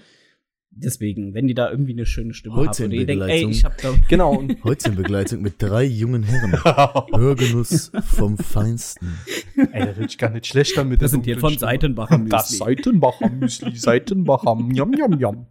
[0.79, 3.45] Deswegen, wenn die da irgendwie eine schöne Stimme Heute haben in und die denken, ey,
[3.45, 3.51] Begleitung.
[3.51, 3.93] ich hab da.
[4.07, 4.35] Genau.
[4.35, 6.63] Und Heute in Begleitung mit drei jungen Herren.
[7.15, 9.17] Hörgenuss vom Feinsten.
[9.55, 11.67] ey, da wird ich gar nicht schlechter mit der Präsentiert dunklen von.
[11.67, 12.29] Seitenbacher Müsli.
[12.29, 15.45] Das Seitenbacher Müsli, Seitenbacher, jam, jam, jam.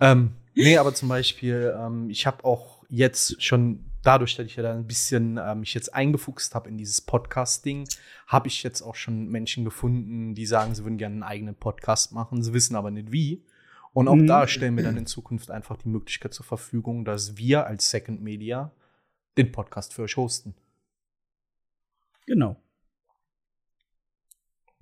[0.00, 4.62] ähm, nee, aber zum Beispiel, ähm, ich habe auch jetzt schon dadurch, dass ich ja
[4.62, 7.88] da ein bisschen äh, mich jetzt eingefuchst habe in dieses Podcast-Ding,
[8.26, 12.12] habe ich jetzt auch schon Menschen gefunden, die sagen, sie würden gerne einen eigenen Podcast
[12.12, 13.44] machen, sie wissen aber nicht wie.
[13.92, 14.26] Und auch Mhm.
[14.28, 18.22] da stellen wir dann in Zukunft einfach die Möglichkeit zur Verfügung, dass wir als Second
[18.22, 18.70] Media
[19.36, 20.54] den Podcast für euch hosten.
[22.26, 22.56] Genau.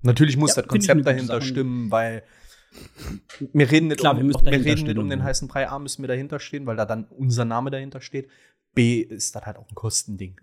[0.01, 2.23] Natürlich muss Ja, das Konzept dahinter stimmen, weil
[3.53, 6.03] wir reden nicht, Klar, um, wir wir reden nicht um den heißen Brei A, müssen
[6.03, 8.29] wir dahinter stehen, weil da dann unser Name dahinter steht.
[8.73, 10.39] B ist das halt auch ein Kostending.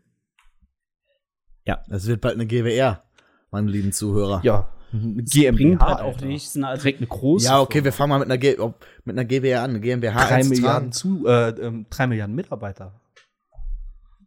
[1.89, 3.03] Es wird bald eine GWR,
[3.51, 4.41] meine lieben Zuhörer.
[4.45, 5.51] Ja, GmbH.
[5.57, 6.27] Bringt halt auch Alter.
[6.27, 6.55] nichts.
[6.55, 6.67] Ne?
[6.69, 7.47] Also, Direkt eine große.
[7.47, 8.57] Ja, okay, wir fangen mal mit einer, G
[9.05, 9.71] mit einer GWR an.
[9.71, 10.45] Eine GmbH drei.
[10.45, 13.01] Milliarden zu, äh, ähm, drei Milliarden Mitarbeiter.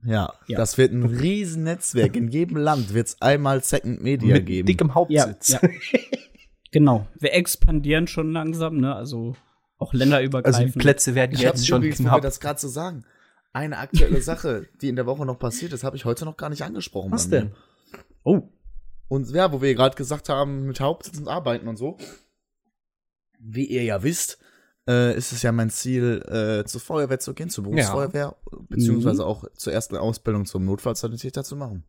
[0.03, 0.57] Ja, Ja.
[0.57, 2.15] das wird ein riesen Netzwerk.
[2.17, 4.65] In jedem Land wird es einmal Second Media mit geben.
[4.65, 5.49] dickem Hauptsitz.
[5.49, 5.59] Ja,
[6.71, 7.07] genau.
[7.19, 8.93] Wir expandieren schon langsam, ne?
[8.95, 9.35] Also
[9.77, 10.75] auch Also länderübergreifend.
[10.75, 12.21] die Plätze werden jetzt schon übrigens, wo wir knapp.
[12.21, 13.05] das gerade so sagen,
[13.59, 16.49] eine aktuelle Sache, die in der Woche noch passiert ist, habe ich heute noch gar
[16.49, 17.11] nicht angesprochen.
[17.11, 17.51] Was denn?
[18.23, 18.43] Oh.
[19.07, 21.97] Und ja, wo wir gerade gesagt haben, mit Hauptsitz und Arbeiten und so.
[23.39, 24.37] Wie ihr ja wisst,
[24.87, 28.35] äh, ist es ja mein Ziel, äh, zur Feuerwehr zu gehen, zur Berufsfeuerwehr,
[28.69, 31.83] beziehungsweise auch zur ersten Ausbildung zum Notfallsanitäter zu machen.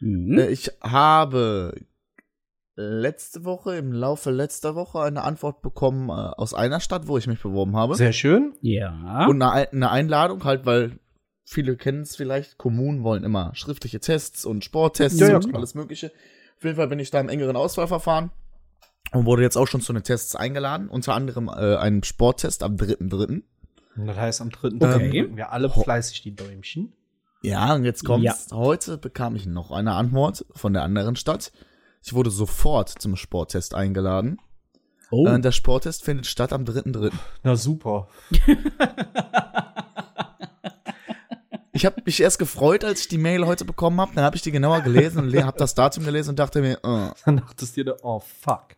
[0.00, 0.38] Mhm.
[0.38, 1.74] Äh, ich habe
[2.74, 7.26] letzte Woche, im Laufe letzter Woche, eine Antwort bekommen äh, aus einer Stadt, wo ich
[7.26, 7.94] mich beworben habe.
[7.96, 8.54] Sehr schön.
[8.62, 9.26] ja.
[9.26, 10.98] Und eine, Ein- eine Einladung halt, weil
[11.44, 15.56] viele kennen es vielleicht, Kommunen wollen immer schriftliche Tests und Sporttests Ja, ja, und klar.
[15.56, 16.12] alles mögliche.
[16.56, 18.30] Auf jeden Fall bin ich da im engeren Auswahlverfahren
[19.12, 22.76] und wurde jetzt auch schon zu den Tests eingeladen, unter anderem äh, einen Sporttest am
[22.76, 23.42] 3.3.
[23.96, 24.92] Und das heißt, am dritten Okay.
[24.92, 26.94] Tag drücken wir alle fleißig die Däumchen.
[27.42, 28.48] Ja, und jetzt kommt's.
[28.50, 28.56] Ja.
[28.56, 31.52] Heute bekam ich noch eine Antwort von der anderen Stadt.
[32.04, 34.38] Ich wurde sofort zum Sporttest eingeladen.
[35.10, 35.26] oh.
[35.26, 37.12] Äh, der Sporttest findet statt am 3.3.
[37.42, 38.08] Na super.
[41.74, 44.12] Ich habe mich erst gefreut, als ich die Mail heute bekommen habe.
[44.14, 47.10] Dann habe ich die genauer gelesen und habe das Datum gelesen und dachte mir, äh.
[47.24, 48.76] Dann dachtest du dir, oh fuck.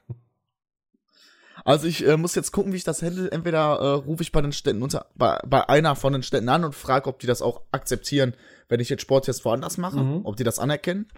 [1.64, 3.30] also ich äh, muss jetzt gucken, wie ich das handle.
[3.32, 6.64] Entweder äh, rufe ich bei den Städten unter, bei, bei einer von den Städten an
[6.64, 8.34] und frage, ob die das auch akzeptieren,
[8.68, 10.20] wenn ich jetzt Sporttest woanders mache, Mhm.
[10.24, 11.08] ob die das anerkennen.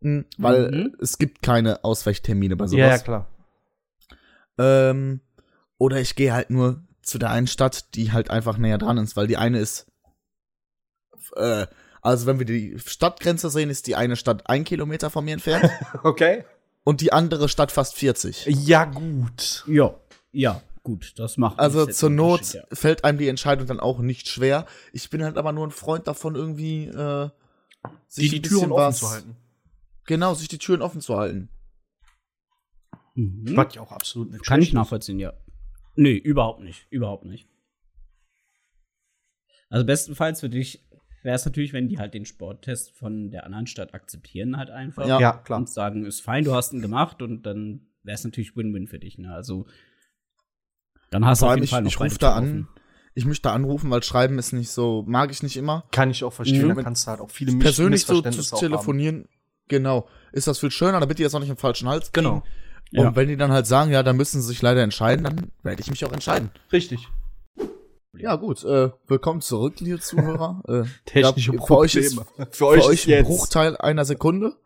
[0.00, 2.78] Mhm, weil es gibt keine Ausweichtermine bei sowas.
[2.78, 3.26] Ja, ja, klar.
[4.58, 5.20] Ähm,
[5.78, 9.16] oder ich gehe halt nur zu der einen Stadt, die halt einfach näher dran ist,
[9.16, 9.86] weil die eine ist.
[11.36, 11.66] Äh,
[12.02, 15.70] also wenn wir die Stadtgrenze sehen, ist die eine Stadt ein Kilometer von mir entfernt
[16.02, 16.44] Okay.
[16.84, 18.46] und die andere Stadt fast 40.
[18.46, 19.64] Ja, gut.
[19.66, 19.94] ja.
[20.32, 22.62] Ja, gut, das macht Also zur Not ja.
[22.72, 24.64] fällt einem die Entscheidung dann auch nicht schwer.
[24.92, 27.28] Ich bin halt aber nur ein Freund davon, irgendwie äh,
[28.06, 29.36] sich Die, die Türen offen zu halten.
[30.10, 31.50] Genau, sich die Türen offen zu halten.
[33.14, 33.56] Mhm.
[33.56, 35.34] Was ja auch absolut nicht Kann ich nachvollziehen, ja.
[35.94, 36.88] Nee, überhaupt nicht.
[36.90, 37.48] Überhaupt nicht.
[39.68, 40.84] Also bestenfalls für dich
[41.22, 45.06] wäre es natürlich, wenn die halt den Sporttest von der anderen Stadt akzeptieren, halt einfach.
[45.06, 45.20] Ja.
[45.20, 45.60] Ja, klar.
[45.60, 48.98] Und sagen, ist fein, du hast ihn gemacht und dann wäre es natürlich Win-Win für
[48.98, 49.32] dich, ne?
[49.32, 49.68] Also
[51.10, 52.66] dann hast du auf jeden ich, Fall noch ich rufe da an.
[53.14, 55.84] Ich möchte da anrufen, weil Schreiben ist nicht so, mag ich nicht immer.
[55.92, 56.66] Kann ich auch verstehen.
[56.66, 56.74] Mhm.
[56.74, 59.28] Da kannst du halt auch viele persönlich so zu telefonieren,
[59.70, 62.26] genau, ist das viel schöner, damit die jetzt auch nicht im falschen Hals kriegen.
[62.26, 62.42] Genau.
[62.92, 63.16] Und Ja.
[63.16, 65.88] wenn die dann halt sagen, ja, dann müssen sie sich leider entscheiden, dann werde ich
[65.90, 66.50] mich auch entscheiden.
[66.72, 67.08] Richtig.
[68.16, 70.62] Ja, gut, äh, willkommen zurück, liebe Zuhörer.
[70.68, 72.46] äh, Technische ja, für euch ist, Probleme.
[72.50, 73.26] für für euch, euch ist ein jetzt.
[73.28, 74.56] Bruchteil einer Sekunde.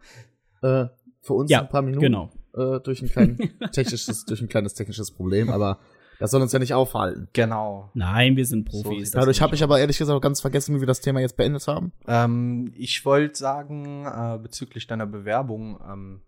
[0.63, 0.87] Äh,
[1.21, 2.01] für uns Ja, ein paar Minuten.
[2.01, 2.31] genau.
[2.57, 5.79] Äh, durch ein klein technisches, durch ein kleines technisches Problem, aber
[6.25, 7.29] das soll uns ja nicht aufhalten.
[7.35, 7.91] Genau.
[7.93, 9.11] Nein, wir sind So Profis.
[9.11, 11.37] das Dadurch habe ich aber ehrlich gesagt auch ganz vergessen, wie wir das Thema jetzt
[11.37, 11.93] beendet haben.
[12.07, 16.23] Ähm, ich wollte sagen, äh, bezüglich deiner Bewerbung, ähm,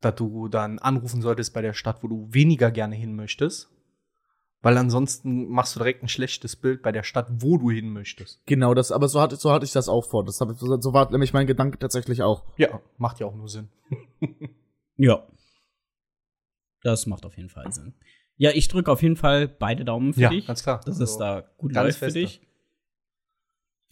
[0.00, 3.70] dass du dann anrufen solltest bei der Stadt, wo du weniger gerne hin möchtest.
[4.62, 8.40] Weil ansonsten machst du direkt ein schlechtes Bild bei der Stadt, wo du hin möchtest.
[8.46, 10.24] Genau, das, aber so hatte, so hatte ich das auch vor.
[10.24, 12.44] Das hab, so war nämlich mein Gedanke tatsächlich auch.
[12.56, 13.68] Ja, macht ja auch nur Sinn.
[14.98, 15.26] Ja.
[16.82, 17.94] Das macht auf jeden Fall Sinn.
[18.36, 20.46] Ja, ich drücke auf jeden Fall beide Daumen für Ja, dich.
[20.46, 20.78] ganz klar.
[20.84, 22.20] Dass Also, es da gut ganz läuft für feste.
[22.20, 22.40] dich.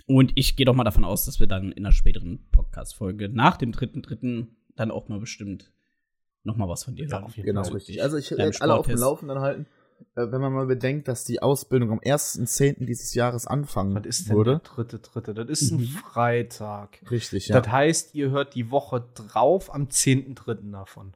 [0.07, 3.57] Und ich gehe doch mal davon aus, dass wir dann in einer späteren Podcast-Folge nach
[3.57, 5.73] dem dritten, dritten dann auch mal bestimmt
[6.43, 7.33] noch mal was von dir Ja, hören.
[7.37, 7.73] Genau, Fall.
[7.75, 8.03] richtig.
[8.03, 8.99] Also ich werde alle auf dem.
[8.99, 9.67] Laufenden halten.
[10.17, 12.85] Äh, wenn man mal bedenkt, dass die Ausbildung am 1.10.
[12.85, 14.51] dieses Jahres anfangen Was ist denn würde.
[14.51, 15.33] der dritte, dritte?
[15.33, 15.85] Das ist ein Mhm.
[15.87, 16.99] Freitag.
[17.11, 17.59] Richtig, ja.
[17.61, 20.71] Das heißt, ihr hört die Woche drauf am 10.3.
[20.73, 21.15] davon.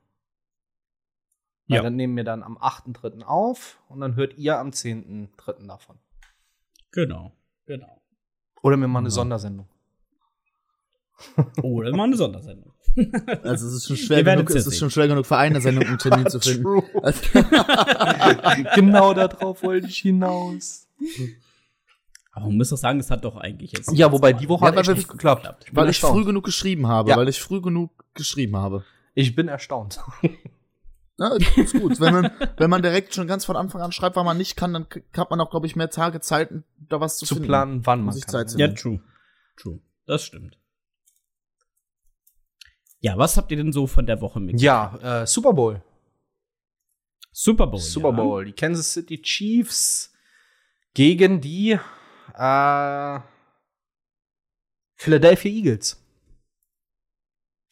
[1.69, 1.83] Weil Ja.
[1.83, 3.23] dann nehmen wir dann am 8.3.
[3.23, 5.67] auf und dann hört ihr am 10.3.
[5.67, 5.99] davon.
[6.93, 7.33] Genau,
[7.67, 8.01] genau.
[8.63, 9.15] Oder wir machen eine Ja.
[9.15, 9.69] Sondersendung.
[11.63, 12.73] Oder mal eine Sondersendung.
[13.45, 15.85] Also es ist schon schwer genug, es es ist schon schwer genug für eine Sendung
[15.87, 16.83] einen Termin zu finden.
[17.03, 17.23] Also,
[18.75, 20.89] genau darauf wollte ich hinaus.
[22.33, 23.93] Aber man muss doch sagen, es hat doch eigentlich jetzt.
[23.93, 25.67] Ja, wobei die Woche Ja, hat wir- gut geklappt.
[25.67, 27.17] Ich weil ich früh genug geschrieben habe, Ja.
[27.17, 28.85] weil ich früh genug geschrieben habe.
[29.15, 30.01] Ich bin erstaunt.
[31.19, 32.01] Ja, ist gut.
[32.01, 34.73] wenn man, wenn man direkt schon ganz von Anfang an schreibt, weil man nicht kann,
[34.73, 37.49] dann hat man auch, glaube ich, mehr Tage Zeit, da was zu, zu finden.
[37.49, 38.33] planen, wann man Muss ich kann.
[38.33, 39.01] Zeit zu Ja, true.
[39.57, 39.81] True.
[40.07, 40.59] Das stimmt.
[43.01, 44.61] Ja, was habt ihr denn so von der Woche mit?
[44.61, 45.83] Ja, äh, Super Bowl.
[47.33, 47.81] Super Bowl.
[47.81, 48.17] Super ja.
[48.17, 48.45] Bowl.
[48.45, 50.13] Die Kansas City Chiefs
[50.95, 51.79] gegen die
[52.35, 53.21] äh,
[54.97, 56.03] Philadelphia Eagles.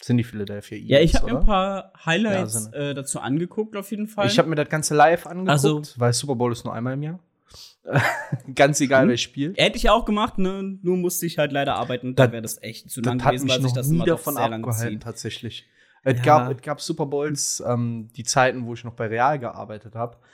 [0.03, 0.91] Sind die Philadelphia Eagles?
[0.91, 4.27] Ja, ich habe mir ein paar Highlights Ja, äh, dazu angeguckt, auf jeden Fall.
[4.27, 7.03] Ich habe mir das Ganze live angeguckt, Also- weil Super Bowl ist nur einmal im
[7.03, 7.19] Jahr.
[8.55, 9.11] Ganz egal, Hm?
[9.11, 9.59] wer spielt.
[9.59, 10.79] Hätte ich auch gemacht, ne?
[10.83, 12.15] Nur musste ich halt leider arbeiten.
[12.17, 14.49] Da wäre das echt zu lang gewesen, weil sich das nie immer doch davon sehr
[14.49, 15.67] lange abgehalten, tatsächlich.
[16.03, 16.23] Es, Ja.
[16.25, 20.17] gab, es gab Super Bowls, ähm, die Zeiten, wo ich noch bei Real gearbeitet habe.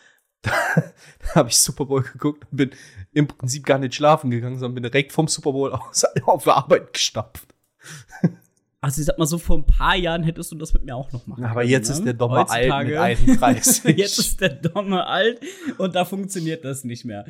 [0.45, 0.51] Da,
[1.21, 2.71] da habe ich Super Bowl geguckt und bin
[3.13, 6.57] im Prinzip gar nicht schlafen gegangen, sondern bin direkt vom Super Bowl aus auf der
[6.57, 7.47] Arbeit gestapft.
[8.85, 11.13] Also ich sag mal so, vor ein paar Jahren hättest du das mit mir auch
[11.13, 11.95] noch machen Aber können, jetzt ne?
[11.95, 13.85] ist der Dommer alt mit Heutzutage- 31.
[13.97, 15.41] jetzt ist der Domme alt
[15.79, 17.25] und da funktioniert das nicht mehr.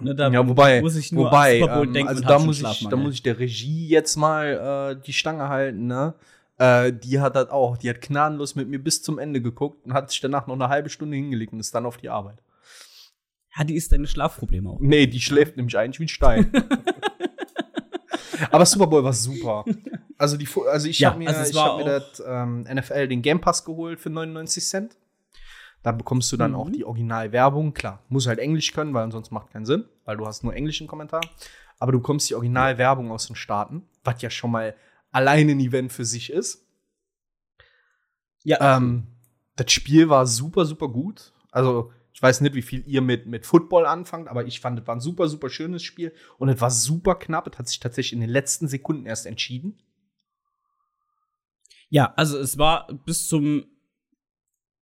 [0.00, 2.96] Ne, da ja, wobei, muss ich nur wobei, ähm, denken also da muss, ich, da
[2.96, 6.14] muss ich der Regie jetzt mal äh, die Stange halten, ne?
[6.58, 9.94] Äh, die hat das auch, die hat gnadenlos mit mir bis zum Ende geguckt und
[9.94, 12.42] hat sich danach noch eine halbe Stunde hingelegt und ist dann auf die Arbeit.
[13.56, 14.80] Ja, die ist deine Schlafprobleme auch.
[14.80, 16.50] Nee, die schläft nämlich eigentlich wie ein Stein.
[18.50, 19.64] Aber Super Bowl war super.
[20.18, 23.22] Also, die, also ich Ja, habe mir, also ich hab mir das ähm, NFL den
[23.22, 24.96] Game Pass geholt für 99 Cent.
[25.82, 26.56] Da bekommst du dann Mhm.
[26.56, 27.74] auch die Originalwerbung.
[27.74, 30.86] Klar, muss halt Englisch können, weil sonst macht keinen Sinn, weil du hast nur englischen
[30.86, 31.20] Kommentar.
[31.78, 34.74] Aber du bekommst die Originalwerbung aus den Staaten, was ja schon mal
[35.12, 36.66] alleine ein Event für sich ist.
[38.42, 39.06] Ja, Ähm,
[39.56, 41.32] das Spiel war super, super gut.
[41.50, 44.86] Also, ich weiß nicht, wie viel ihr mit, mit Football anfangt, aber ich fand, es
[44.86, 47.46] war ein super, super schönes Spiel und es war super knapp.
[47.46, 49.78] Es hat sich tatsächlich in den letzten Sekunden erst entschieden.
[51.88, 53.64] Ja, also es war bis zum,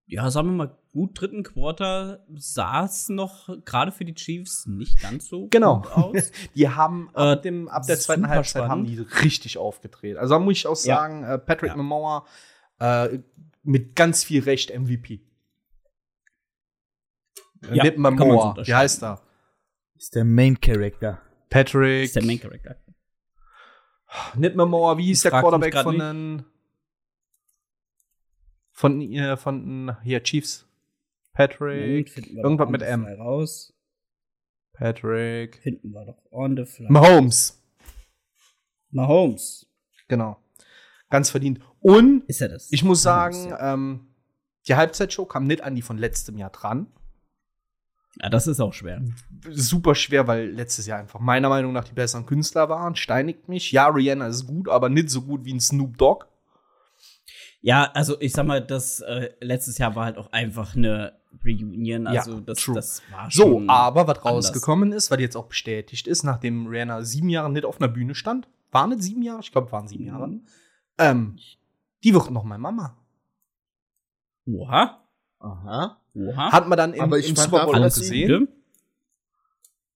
[0.06, 5.02] ja, sagen wir mal, gut dritten Quarter sah es noch gerade für die Chiefs nicht
[5.02, 5.82] ganz so Genau.
[5.82, 6.32] gut aus.
[6.56, 9.12] Die haben Äh, ab, dem, ab der zweiten Halbzeit haben spannend.
[9.12, 10.18] die richtig aufgedreht.
[10.18, 10.96] Also, da muss ich auch Ja.
[10.98, 11.78] sagen, äh, Patrick Ja.
[11.82, 12.28] Mahomes
[12.80, 13.20] äh,
[13.64, 15.22] mit ganz viel Recht MVP.
[17.64, 18.56] Äh, Ja, man so Mamoa.
[18.64, 19.22] Wie heißt er?
[19.96, 21.22] Ist der Main Character.
[21.50, 22.04] Patrick.
[22.06, 22.76] ist der Main Character.
[24.36, 26.04] Nicht Mamoa, wie hieß der Quarterback von nicht.
[26.06, 26.46] den
[28.74, 30.68] von, äh, von hier Chiefs?
[31.32, 32.16] Patrick.
[32.16, 33.06] Moment, Irgendwas mit M.
[33.06, 33.74] Raus.
[34.74, 35.58] Patrick.
[35.64, 36.88] Finden wir doch on the fly.
[36.90, 37.64] Mahomes.
[38.92, 39.66] Mahomes.
[40.08, 40.38] Genau.
[41.10, 41.60] Ganz verdient.
[41.80, 42.72] Und Ist er das?
[42.72, 43.74] ich muss Mahomes, sagen, ja.
[43.74, 44.08] ähm,
[44.68, 46.88] die Halbzeitshow kam nicht an die von letztem Jahr dran.
[48.22, 49.02] ja, das ist auch schwer.
[49.50, 52.96] Super schwer, weil letztes Jahr einfach meiner Meinung nach die besseren Künstler waren.
[52.96, 53.72] Steinigt mich.
[53.72, 56.26] Ja, Rihanna ist gut, aber nicht so gut wie ein Snoop Dogg.
[57.66, 61.14] Ja, also ich sag mal, das äh, letztes Jahr war halt auch einfach eine
[61.46, 62.08] Reunion.
[62.08, 62.76] Also das, true.
[62.76, 63.70] das war So, schon.
[63.70, 64.26] aber was anders.
[64.50, 68.16] rausgekommen ist, was jetzt auch bestätigt ist, nachdem Rihanna sieben Jahre nicht auf einer Bühne
[68.16, 69.40] stand, waren nicht sieben Jahre?
[69.40, 70.28] Ich glaube, waren sieben Jahre.
[70.28, 70.46] Mhm.
[70.98, 71.38] Ähm,
[72.04, 72.98] die wird noch mal Mama.
[74.46, 75.00] Oha.
[75.40, 76.02] Aha.
[76.16, 76.52] Oha.
[76.52, 78.50] Hat man dann im, Aber ich im Super Bowl auch gesehen.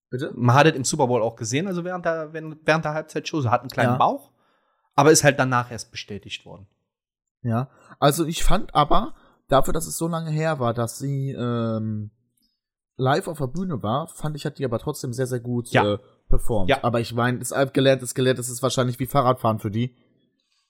[0.08, 0.32] Bitte?
[0.34, 3.42] Man hat es im Super Bowl auch gesehen, also während der, während während der Halbzeitshow.
[3.42, 3.96] Sie hat einen kleinen Ja.
[3.98, 4.30] Bauch,
[4.94, 6.66] aber ist halt danach erst bestätigt worden.
[7.42, 7.70] Ja.
[8.00, 9.14] Also ich fand aber,
[9.48, 12.10] dafür, dass es so lange her war, dass sie ähm,
[12.96, 15.94] live auf der Bühne war, fand ich, hat die aber trotzdem sehr, sehr gut Ja.
[15.94, 15.98] äh,
[16.28, 16.68] performt.
[16.68, 16.82] Ja.
[16.84, 19.96] Aber ich meine, das ist gelernt, ist gelernt, das ist wahrscheinlich wie Fahrradfahren für die.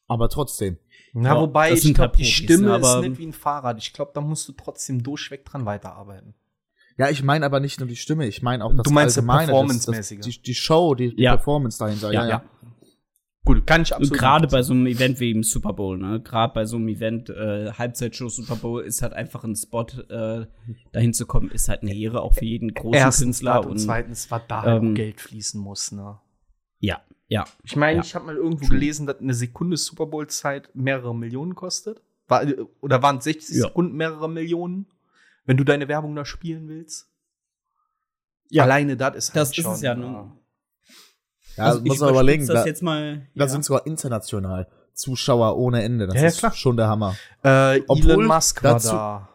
[0.07, 0.79] Aber trotzdem.
[1.13, 3.27] Na, Ja, wobei, das ich sind glaube, halt die Stimme ne, ist aber- nicht wie
[3.27, 3.79] ein Fahrrad.
[3.79, 6.35] Ich glaube, da musst du trotzdem durchweg dran weiterarbeiten.
[6.99, 9.39] Ja, ich meine aber nicht nur die Stimme, ich meine auch das Du meinst Allgemeine,
[9.41, 10.19] das- Performance-mäßige.
[10.19, 11.37] das- Die, die Show, die, die Ja.
[11.37, 12.13] Performance dahinter.
[12.13, 12.43] Ja, ja.
[13.45, 14.19] Gut, kann ich Und absolut.
[14.19, 16.21] gerade bei so einem Event wie im Super Bowl, ne?
[16.21, 20.47] Gerade bei so einem Event, äh, Halbzeitshow Super Bowl, ist halt einfach ein Spot, äh,
[20.93, 23.57] dahin zu kommen, ist halt eine Ehre, auch für jeden großen Erstens Künstler.
[23.63, 26.19] das und, zweitens, was da halt ähm, Geld fließen muss, ne?
[26.81, 27.45] ja, ja.
[27.63, 28.05] Ich meine, Ja.
[28.05, 28.79] ich habe mal irgendwo True.
[28.79, 32.03] gelesen, dass eine Sekunde Super Bowl Zeit mehrere Millionen kostet.
[32.27, 32.45] War,
[32.83, 33.63] oder waren 60 Ja.
[33.69, 34.87] Sekunden mehrere Millionen,
[35.47, 37.11] wenn du deine Werbung da spielen willst?
[38.51, 38.65] Ja.
[38.65, 40.33] Alleine das ist Das halt ist schon, es ja, ne?
[41.59, 43.27] Ja, Also muss man überlegen, das da, jetzt mal.
[43.35, 43.49] da ja.
[43.49, 46.07] sind sogar international Zuschauer ohne Ende.
[46.07, 46.53] Das Ja, ja, ist klar.
[46.53, 47.15] schon der Hammer.
[47.43, 49.29] Äh, Obwohl Elon Musk war dazu- da.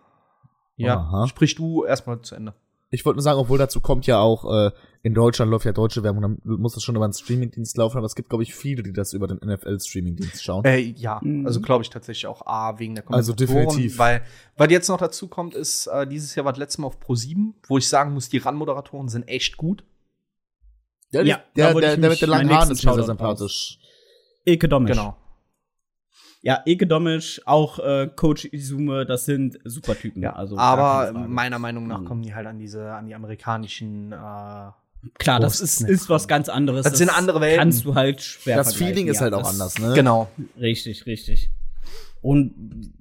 [0.76, 1.28] Ja, Aha.
[1.28, 2.54] sprich du erstmal zu Ende.
[2.90, 6.04] Ich wollte nur sagen, obwohl dazu kommt ja auch, äh, in Deutschland läuft ja deutsche
[6.04, 8.84] Werbung, dann muss das schon über einen Streamingdienst laufen, aber es gibt, glaube ich, viele,
[8.84, 10.64] die das über den NFL-Streamingdienst schauen.
[10.66, 11.46] Äh, ja, Mhm.
[11.46, 13.98] also glaube ich tatsächlich auch A, wegen der Also definitiv.
[13.98, 14.22] Weil,
[14.58, 17.54] was jetzt noch dazu kommt, ist, äh, dieses Jahr war das letzte Mal auf Pro7,
[17.68, 19.84] wo ich sagen muss, die RAN-Moderatoren sind echt gut.
[21.14, 23.80] Ja, Ja, der, der, der mit den langen Haaren ist mir sehr sympathisch.
[24.46, 24.92] Eke Domisch.
[24.92, 25.16] Genau.
[26.42, 30.22] Ja, Eke Domisch, auch äh, Coach Izume, das sind super Typen.
[30.22, 32.06] Ja, also aber meiner Meinung nach Mhm.
[32.06, 34.16] kommen die halt an diese, an die amerikanischen, äh,
[35.20, 36.84] Klar, das ist ist, was ganz anderes.
[36.86, 37.60] Das sind andere Welten.
[37.60, 39.94] Kannst du halt schwer Das Feeling ist ja, halt auch anders, ne?
[39.94, 40.30] genau.
[40.58, 41.50] Richtig, richtig.
[42.22, 42.54] Und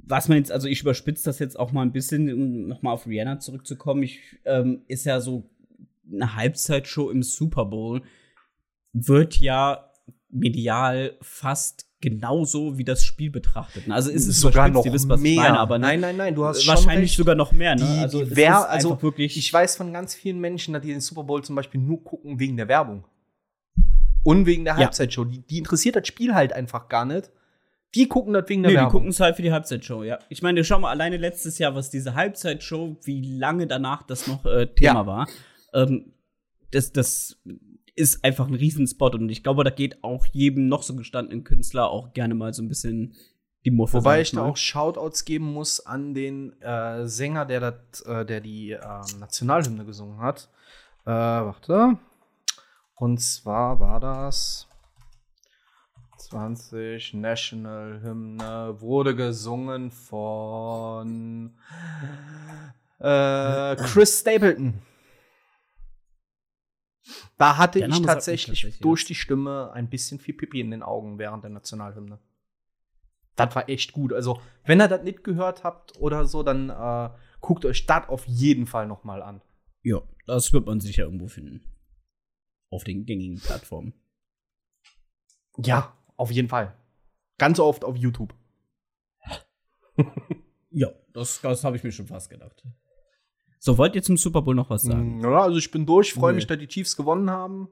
[0.05, 3.07] was man jetzt, also ich überspitze das jetzt auch mal ein bisschen, um nochmal auf
[3.07, 4.03] Rihanna zurückzukommen.
[4.03, 5.45] Ich, ähm, ist ja so
[6.13, 8.03] eine Halbzeitshow im Super Bowl,
[8.93, 9.91] wird ja
[10.29, 13.89] medial fast genauso wie das Spiel betrachtet.
[13.89, 15.17] Also ist es sogar noch wisst, mehr.
[15.43, 17.77] meine, aber ne, nein, nein, nein, du hast wahrscheinlich sogar noch mehr.
[17.77, 17.83] Ne?
[17.85, 19.37] Die, also die ist also wirklich.
[19.37, 22.41] ich weiß von ganz vielen Menschen, dass die den Super Bowl zum Beispiel nur gucken
[22.41, 23.05] wegen der Werbung.
[24.25, 24.81] Und wegen der Ja.
[24.81, 25.25] Halbzeitshow.
[25.25, 27.31] Die, die interessiert das Spiel halt einfach gar nicht.
[27.95, 28.93] Die gucken das wegen der Nee, die Werbung.
[28.93, 30.19] gucken es halt für die Halbzeitshow, ja.
[30.29, 34.45] Ich meine, schau mal, alleine letztes Jahr, was diese Halbzeitshow, wie lange danach das noch
[34.47, 35.07] äh, Thema Ja.
[35.07, 35.29] war.
[35.73, 36.13] Ähm,
[36.71, 37.37] das, das
[37.95, 41.91] ist einfach ein Riesenspot und ich glaube, da geht auch jedem noch so gestandenen Künstler
[41.91, 43.15] auch gerne mal so ein bisschen
[43.65, 43.99] die Muffe.
[43.99, 48.41] Wobei ich da auch Shoutouts geben muss an den äh, Sänger, der, dat, äh, der
[48.41, 50.49] die ähm, Nationalhymne gesungen hat.
[51.05, 51.99] Äh, warte.
[52.97, 54.67] Und zwar war das
[56.19, 61.55] 20 National Hymne wurde gesungen von
[63.01, 64.75] äh, Chris Stapleton.
[67.37, 70.83] Da hatte Der ich tatsächlich tatsächlich durch die Stimme ein bisschen viel Pipi in den
[70.83, 72.19] Augen während der Nationalhymne.
[73.37, 74.13] Das war echt gut.
[74.13, 77.11] Also, wenn ihr das nicht gehört habt oder so, dann äh,
[77.41, 79.41] guckt euch das auf jeden Fall noch mal an.
[79.83, 81.63] Ja, das wird man sicher irgendwo finden.
[82.71, 83.95] Auf den gängigen Plattformen.
[85.59, 86.77] Ja, auf jeden Fall.
[87.39, 88.35] Ganz oft auf YouTube.
[90.71, 92.67] Ja, das, das habe ich mir schon fast gedacht.
[93.65, 95.19] So, wollt ihr zum Super Bowl noch was sagen?
[95.19, 96.37] Mm, Ja, also ich bin durch, freue Nee.
[96.39, 97.69] mich, dass die Chiefs gewonnen haben.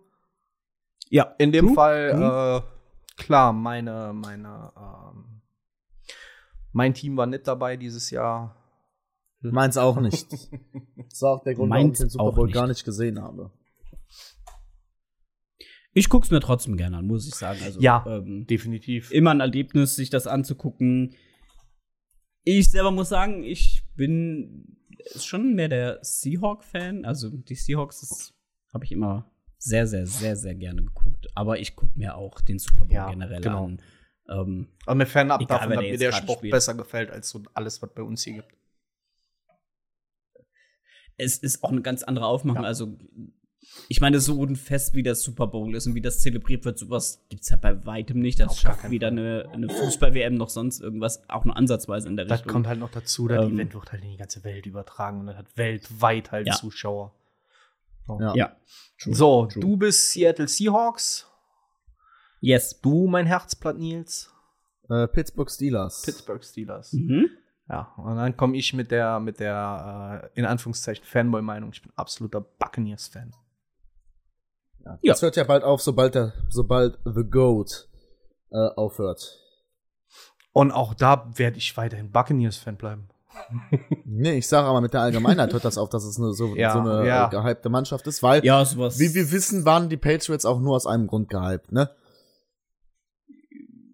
[1.08, 1.74] Ja, In dem Du?
[1.74, 5.42] Fall, äh, klar, meine, meine, ähm,
[6.72, 8.54] mein Team war nicht dabei dieses Jahr.
[9.40, 10.28] Meins auch nicht.
[11.10, 12.54] Das war auch der Grund, warum ich Meins den Super Bowl nicht.
[12.54, 13.50] gar nicht gesehen habe.
[15.92, 17.58] Ich guck's mir trotzdem gerne an, muss ich sagen.
[17.64, 18.04] Also, Ja.
[18.06, 19.10] ähm, Definitiv.
[19.10, 21.16] immer ein Erlebnis, sich das anzugucken.
[22.44, 24.76] Ich selber muss sagen, ich bin
[25.16, 27.04] schon mehr der Seahawk-Fan.
[27.04, 28.34] Also die Seahawks
[28.72, 31.28] habe ich immer sehr, sehr, sehr, sehr gerne geguckt.
[31.34, 33.64] Aber ich gucke mir auch den Super Bowl Ja, generell genau.
[33.66, 33.82] an.
[34.28, 36.52] Ähm, Aber mir fernab Egal, davon, dass der mir der Sport spielt.
[36.52, 38.54] besser gefällt als so alles, was bei uns hier gibt.
[41.16, 42.62] es ist auch eine ganz andere Aufmachung.
[42.62, 42.68] Ja.
[42.68, 42.96] Also
[43.88, 46.78] ich meine, so ein Fest wie das Super Bowl ist und wie das zelebriert wird,
[46.78, 48.40] sowas gibt's ja bei weitem nicht.
[48.40, 52.26] Das Auf schafft weder eine, eine Fußball-WM noch sonst irgendwas, auch nur ansatzweise in der
[52.26, 52.52] Das Richtung.
[52.52, 55.26] kommt halt noch dazu, das Ähm, Event wird halt in die ganze Welt übertragen und
[55.26, 56.54] das hat weltweit halt Ja.
[56.54, 57.14] Zuschauer.
[58.18, 58.34] Ja.
[58.34, 58.56] ja.
[58.98, 59.14] True.
[59.14, 59.60] So, True.
[59.60, 61.26] du bist Seattle Seahawks.
[62.40, 62.80] Yes.
[62.80, 64.32] Du, mein Herzblatt Nils.
[64.88, 66.02] Äh, Pittsburgh Steelers.
[66.02, 66.92] Pittsburgh Steelers.
[66.92, 67.28] Mhm.
[67.68, 71.70] Ja, und dann komme ich mit der, mit der, äh, in Anführungszeichen, Fanboy-Meinung.
[71.72, 73.32] Ich bin absoluter Buccaneers-Fan.
[74.84, 74.98] Ja.
[75.02, 75.12] Ja.
[75.12, 77.88] Das hört ja bald auf, sobald der, sobald The Goat
[78.50, 79.38] äh, aufhört.
[80.52, 83.08] Und auch da werde ich weiterhin Buccaneers-Fan bleiben.
[84.04, 86.72] Nee, ich sage aber mit der Allgemeinheit hört das auf, dass es eine, so, Ja,
[86.72, 87.28] so eine ja.
[87.28, 88.98] äh, gehypte Mannschaft ist, weil, Ja, sowas.
[88.98, 91.90] wie wir wissen, waren die Patriots auch nur aus einem Grund gehypt, ne?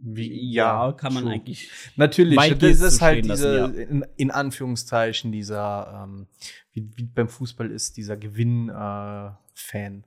[0.01, 1.33] Wie, ja, kann man true.
[1.35, 1.69] eigentlich.
[1.97, 6.29] Natürlich, das ist halt stehen diese, lassen, in, in Anführungszeichen, dieser, ähm,
[6.73, 10.05] wie, wie beim Fußball ist, dieser Gewinn-Fan.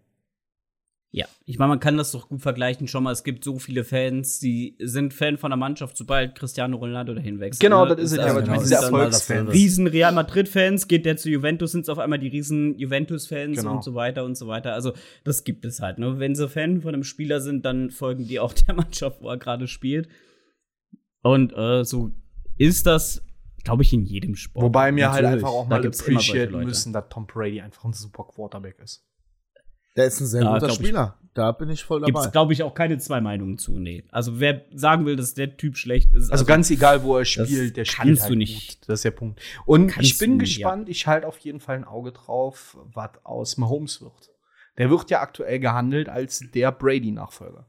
[1.12, 2.88] Ja, ich meine, man kann das doch gut vergleichen.
[2.88, 6.78] Schon mal, es gibt so viele Fans, die sind Fan von der Mannschaft, sobald Cristiano
[6.78, 7.62] Ronaldo dahin wechselt.
[7.62, 7.96] Genau, ne?
[7.96, 9.52] das ist es ja, also, aber genau, diese das ist dann Erfolgsfans.
[9.52, 13.78] Riesen Real Madrid-Fans, geht der zu Juventus, sind es auf einmal die riesen Juventus-Fans Genau.
[13.78, 14.74] und so weiter und so weiter.
[14.74, 14.94] Also,
[15.24, 15.98] das gibt es halt.
[15.98, 16.20] Ne?
[16.20, 19.38] Wenn sie Fan von einem Spieler sind, dann folgen die auch der Mannschaft, wo er
[19.38, 20.08] gerade spielt.
[21.24, 22.12] Und äh, so
[22.58, 23.24] ist das,
[23.64, 24.64] glaube ich, in jedem Sport.
[24.64, 28.78] Wobei wir halt einfach auch mal appreciaten müssen, dass Tom Brady einfach ein super Quarterback
[28.78, 29.09] ist.
[29.96, 30.86] Der ist ein sehr Ja, guter glaub ich.
[30.86, 31.16] Spieler.
[31.36, 32.26] Da bin ich voll Gibt dabei.
[32.26, 33.78] es, glaube ich, auch keine zwei Meinungen zu.
[33.80, 34.04] Nee.
[34.12, 36.32] Also, wer sagen will, dass der Typ schlecht ist.
[36.32, 38.80] Also, ganz egal, wo er spielt, der kannst spielt halt du nicht.
[38.82, 38.90] Gut.
[38.90, 39.40] Das ist der Punkt.
[39.66, 43.12] Und Kannst ich bin nicht, gespannt, ich halte auf jeden Fall ein Auge drauf, was
[43.24, 44.32] aus Mahomes wird.
[44.78, 47.68] Der wird ja aktuell gehandelt als der Brady-Nachfolger.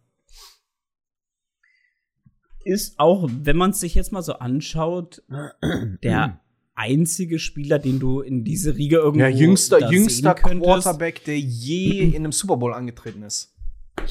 [2.64, 5.22] ist auch, wenn man es sich jetzt mal so anschaut,
[6.02, 6.40] der
[6.80, 10.64] einzige Spieler, den du in diese Riege irgendwo Ja, jüngster, jüngster sehen könntest.
[10.84, 13.54] Quarterback, der je in einem Super Bowl angetreten ist.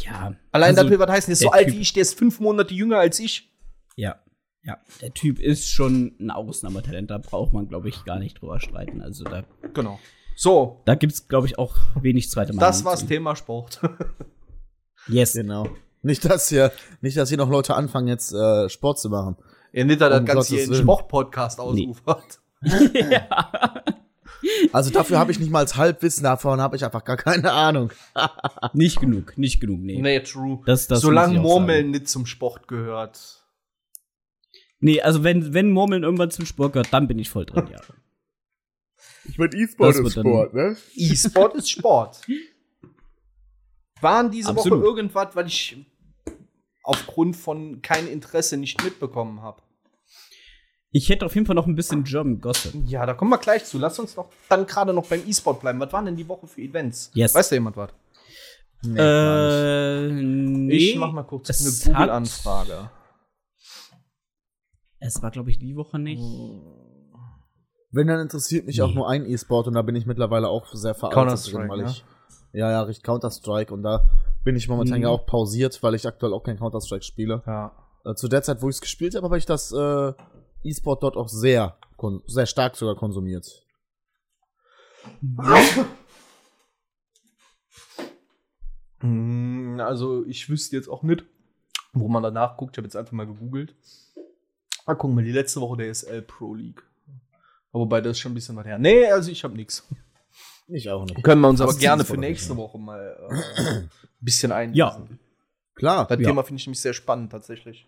[0.05, 1.93] Ja, Allein also, das will was heißen, der ist so der alt Typ- wie ich,
[1.93, 3.51] der ist fünf Monate jünger als ich.
[3.95, 4.19] Ja,
[4.63, 4.77] ja.
[5.01, 7.09] Der Typ ist schon ein Ausnahmetalent.
[7.09, 9.01] Da braucht man, glaube ich, gar nicht drüber streiten.
[9.01, 9.43] Also da,
[9.73, 9.99] Genau.
[10.35, 12.67] So, da gibt es, glaube ich, auch wenig zweite Meinung.
[12.69, 13.07] das war's zu.
[13.07, 13.81] Thema Sport.
[15.07, 15.33] Yes.
[15.33, 15.67] Genau.
[16.01, 19.37] Nicht, dass hier, nicht, dass hier noch Leute anfangen, jetzt äh, Sport zu machen.
[19.73, 20.73] ja, nicht, dass das Um Ganze hier in.
[20.75, 22.39] Sport-Podcast ausufert.
[22.61, 23.83] Ja.
[24.71, 27.91] Also dafür habe ich nicht mal als Halbwissen, davon habe ich einfach gar keine Ahnung.
[28.73, 29.99] Nicht genug, nicht genug, nee.
[30.01, 30.61] Nee, true.
[30.65, 33.43] Das- das Solange Murmeln nicht zum Sport gehört.
[34.79, 37.81] Nee, also wenn, wenn Murmeln irgendwann zum Sport gehört, dann bin ich voll drin, ja.
[39.25, 40.77] Ich mein Das wird dann- ne?
[40.95, 42.21] E-Sport ist Sport.
[43.99, 44.79] Waren diese Absolut.
[44.79, 45.85] Woche irgendwas, weil ich
[46.83, 49.61] aufgrund von kein Interesse nicht mitbekommen habe?
[50.91, 52.73] Ich hätte auf jeden Fall noch ein bisschen German Gossip.
[52.87, 53.77] Ja, da kommen wir gleich zu.
[53.77, 55.79] Lass uns doch dann gerade noch beim E-Sport bleiben.
[55.79, 57.11] Was waren denn die Woche für Events?
[57.13, 57.35] Yes.
[57.35, 57.91] Weiß da jemand was?
[58.81, 58.99] Nee.
[58.99, 60.73] Äh, nee.
[60.73, 62.89] Ich mach mal kurz es eine Google-Anfrage.
[64.99, 66.21] Es war, glaube ich, die Woche nicht.
[67.91, 68.95] Wenn, dann interessiert mich auch Nee.
[68.95, 71.89] nur ein E-Sport und da bin ich mittlerweile auch sehr veraltet Counter-Strike, drin, weil ne?
[71.89, 72.05] ich.
[72.53, 74.05] Ja, ja, richtig Counter-Strike und da
[74.43, 75.03] bin ich momentan Mhm.
[75.03, 77.43] ja auch pausiert, weil ich aktuell auch kein Counter-Strike spiele.
[77.45, 77.71] Ja.
[78.05, 80.13] Äh, zu der Zeit, wo ich es gespielt habe, habe ich das äh,
[80.63, 81.77] E-Sport dort auch sehr,
[82.27, 83.65] sehr stark sogar konsumiert.
[89.01, 91.23] Mm, Also, ich wüsste jetzt auch nicht,
[91.93, 92.73] wo man danach guckt.
[92.75, 93.75] Ich habe jetzt einfach mal gegoogelt.
[94.85, 96.83] Ah, gucken wir, die letzte Woche der SL Pro League.
[97.71, 98.79] Aber wobei, das ist schon ein bisschen was her.
[98.79, 99.87] Nee, also ich habe nichts.
[100.67, 101.23] Ich auch nicht.
[101.23, 104.77] Können wir uns aber gerne für nächste Woche mal äh, ein bisschen einlesen.
[104.77, 105.07] Ja.
[105.75, 106.07] Klar.
[106.07, 106.27] Das Ja.
[106.27, 107.87] Thema finde ich nämlich sehr spannend tatsächlich.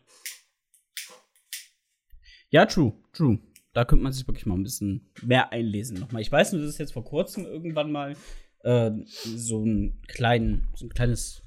[2.52, 3.39] Ja, true, true.
[3.74, 6.22] Da könnte man sich wirklich mal ein bisschen mehr einlesen nochmal.
[6.22, 8.18] Ich weiß nur, dass es jetzt vor kurzem irgendwann mal
[8.64, 11.43] äh, so, ein kleinen, so ein kleines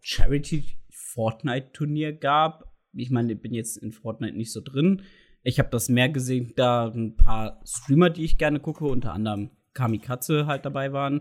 [0.00, 2.72] Charity-Fortnite-Turnier gab.
[2.94, 5.02] Ich meine, ich bin jetzt in Fortnite nicht so drin.
[5.42, 9.50] Ich habe das mehr gesehen, da ein paar Streamer, die ich gerne gucke, unter anderem
[9.74, 11.20] Kamikaze halt dabei waren.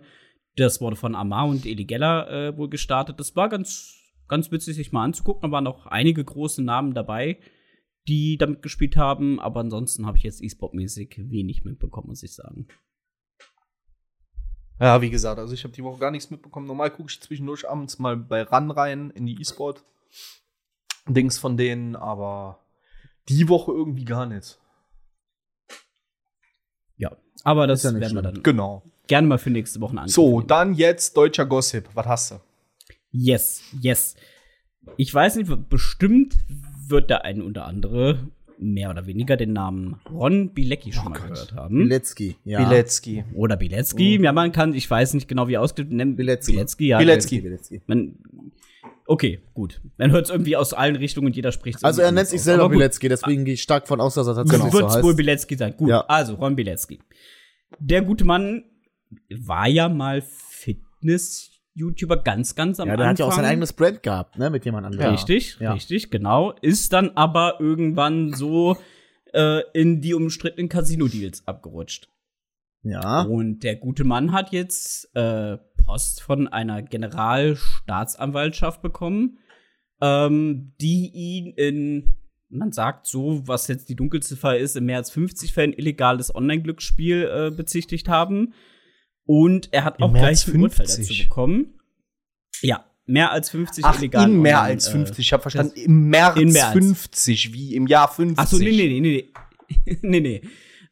[0.55, 3.19] Das wurde von Amar und Eli Geller äh, wohl gestartet.
[3.19, 3.97] Das war ganz,
[4.29, 5.41] ganz witzig, sich mal anzugucken.
[5.41, 7.37] Da waren auch einige große Namen dabei
[8.07, 12.67] die damit gespielt haben, aber ansonsten habe ich jetzt E-Sport-mäßig wenig mitbekommen, muss ich sagen.
[14.79, 16.65] Ja, wie gesagt, also ich habe die Woche gar nichts mitbekommen.
[16.65, 19.83] Normal gucke ich zwischendurch abends mal bei Run rein in die E-Sport.
[21.07, 22.63] Dings von denen, aber
[23.27, 24.59] die Woche irgendwie gar nicht.
[26.97, 28.33] Ja, aber das ja nicht werden wir schlimm.
[28.35, 28.83] dann Genau.
[29.07, 30.07] gerne mal für nächste Woche angehen.
[30.13, 31.89] So, dann jetzt deutscher Gossip.
[31.93, 32.39] Was hast du?
[33.11, 34.15] Yes, yes.
[34.97, 36.37] Ich weiß nicht, bestimmt
[36.89, 38.19] wird der ein oder andere
[38.61, 41.29] mehr oder weniger den Namen Ron Bilecki schon Oh mal Gott.
[41.29, 41.77] gehört haben.
[41.77, 42.61] Bilecki, ja.
[42.67, 43.23] Bilecki.
[43.33, 44.21] Oder Bilecki.
[44.21, 46.15] Ja, man kann, ich weiß nicht genau, wie ausgesprochen.
[46.17, 46.51] Bilecki.
[46.51, 46.97] Bilecki, ja.
[46.97, 47.39] Bilecki.
[47.39, 47.81] Bilecki.
[47.87, 48.15] Man,
[49.05, 49.79] okay, gut.
[49.97, 52.67] Man hört es irgendwie aus allen Richtungen und jeder spricht Also er nennt sich selber.
[52.67, 55.17] Bilecki, deswegen gehe ich stark von aus, dass er tatsächlich Wird so wohl heißt.
[55.17, 55.77] Bilecki sein.
[55.77, 56.01] Gut, Ja.
[56.07, 56.99] also Ron Bilecki.
[57.79, 58.65] Der gute Mann
[59.29, 60.21] war ja mal
[61.79, 63.11] Fitness-YouTuber ganz, ganz am Ja, der Anfang.
[63.13, 65.11] hat ja auch sein eigenes Brand gehabt, ne, mit jemand anderem.
[65.11, 65.73] Richtig, Ja.
[65.73, 66.51] richtig, genau.
[66.61, 68.77] Ist dann aber irgendwann so
[69.33, 72.09] äh, in die umstrittenen Casino-Deals abgerutscht.
[72.83, 73.23] Ja.
[73.23, 79.39] Und der gute Mann hat jetzt äh, Post von einer Generalstaatsanwaltschaft bekommen,
[80.01, 82.15] ähm, die ihn in,
[82.49, 87.23] man sagt so, was jetzt die Dunkelziffer ist, in mehr als 50 Fällen illegales Online-Glücksspiel
[87.23, 88.53] äh, bezichtigt haben.
[89.31, 91.29] Und er hat auch mehr gleich ein Urteil dazu 50?
[91.29, 91.79] bekommen.
[92.63, 95.19] Ja, mehr als 50 Ach, illegale in mehr Online, als äh, 50.
[95.19, 98.39] Ich habe verstanden, im März in mehr als- 50, wie im Jahr 50.
[98.39, 99.31] Ach so, nee, nee, nee,
[99.85, 99.99] nee.
[100.01, 100.41] nee, nee.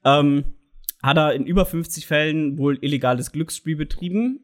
[0.06, 0.44] Ähm,
[1.02, 4.44] hat er in über 50 Fällen wohl illegales Glücksspiel betrieben.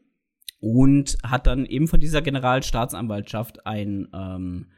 [0.58, 4.72] und hat dann eben von dieser Generalstaatsanwaltschaft ein ähm,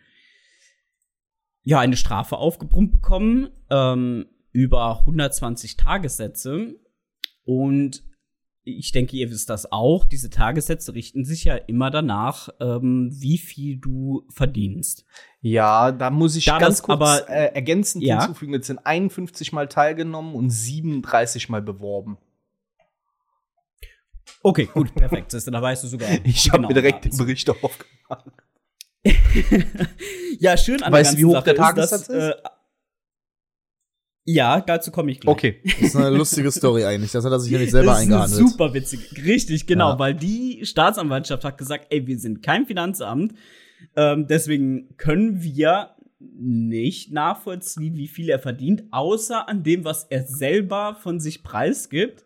[1.63, 6.75] ja eine Strafe aufgebrummt bekommen ähm, über 120 Tagessätze
[7.45, 8.03] und
[8.69, 10.05] ich denke, ihr wisst das auch.
[10.05, 15.05] Diese Tagessätze richten sich ja immer danach, ähm, wie viel du verdienst.
[15.41, 18.21] Ja, da muss ich Da ganz das kurz aber- äh, ergänzend Ja.
[18.21, 18.55] hinzufügen.
[18.55, 22.19] Es sind 51 Mal teilgenommen und 37 Mal beworben.
[24.43, 25.33] Okay, gut, perfekt.
[25.33, 26.09] Du, Da weißt du sogar.
[26.25, 27.25] Ich habe mir genauen direkt den Daten.
[27.25, 28.33] Bericht aufgemacht.
[30.41, 32.35] ja, schön an Weißt du, der wie hoch ganzen der Sache Tagessatz dass, Äh,
[34.29, 35.33] ja, dazu komme ich gleich.
[35.33, 35.61] Okay.
[35.65, 37.13] Das ist eine lustige Story eigentlich.
[37.13, 38.49] Das hat er sich ja nicht selber das ist eingehandelt.
[38.51, 39.01] super witzig.
[39.25, 39.99] Richtig, genau, Ja.
[39.99, 43.35] weil die Staatsanwaltschaft hat gesagt, ey, wir sind kein Finanzamt,
[43.95, 50.25] ähm, deswegen können wir nicht nachvollziehen, wie viel er verdient, außer an dem, was er
[50.27, 52.25] selber von sich preisgibt.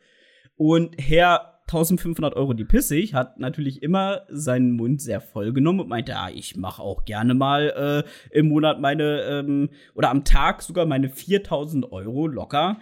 [0.56, 5.88] Und Herr 1500 Euro die Pissig hat natürlich immer seinen Mund sehr voll genommen und
[5.88, 10.62] meinte, ah, ich mache auch gerne mal äh, im Monat meine, ähm, oder am Tag
[10.62, 12.78] sogar meine 4000 Euro locker.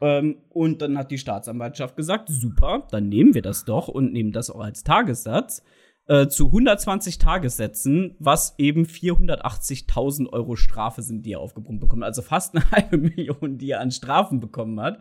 [0.00, 4.32] Ähm, und dann hat die Staatsanwaltschaft gesagt, super, dann nehmen wir das doch und nehmen
[4.32, 5.62] das auch als Tagessatz
[6.06, 12.08] äh, zu 120 Tagessätzen, was eben 480.000 Euro Strafe sind, die er aufgebrummt bekommen hat.
[12.08, 15.00] Also fast eine halbe Million, die er an Strafen bekommen hat.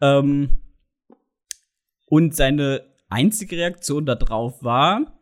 [0.00, 0.58] Ähm,
[2.12, 5.18] und seine einzige Reaktion darauf war,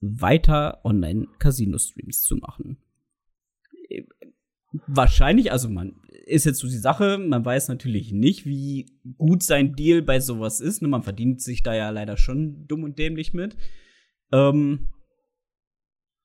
[0.00, 2.78] weiter Online-Casino-Streams zu machen.
[4.88, 9.76] Wahrscheinlich, also man ist jetzt so die Sache, man weiß natürlich nicht, wie gut sein
[9.76, 10.82] Deal bei sowas ist.
[10.82, 10.88] Ne?
[10.88, 13.56] Man verdient sich da ja leider schon dumm und dämlich mit.
[14.32, 14.88] Ähm,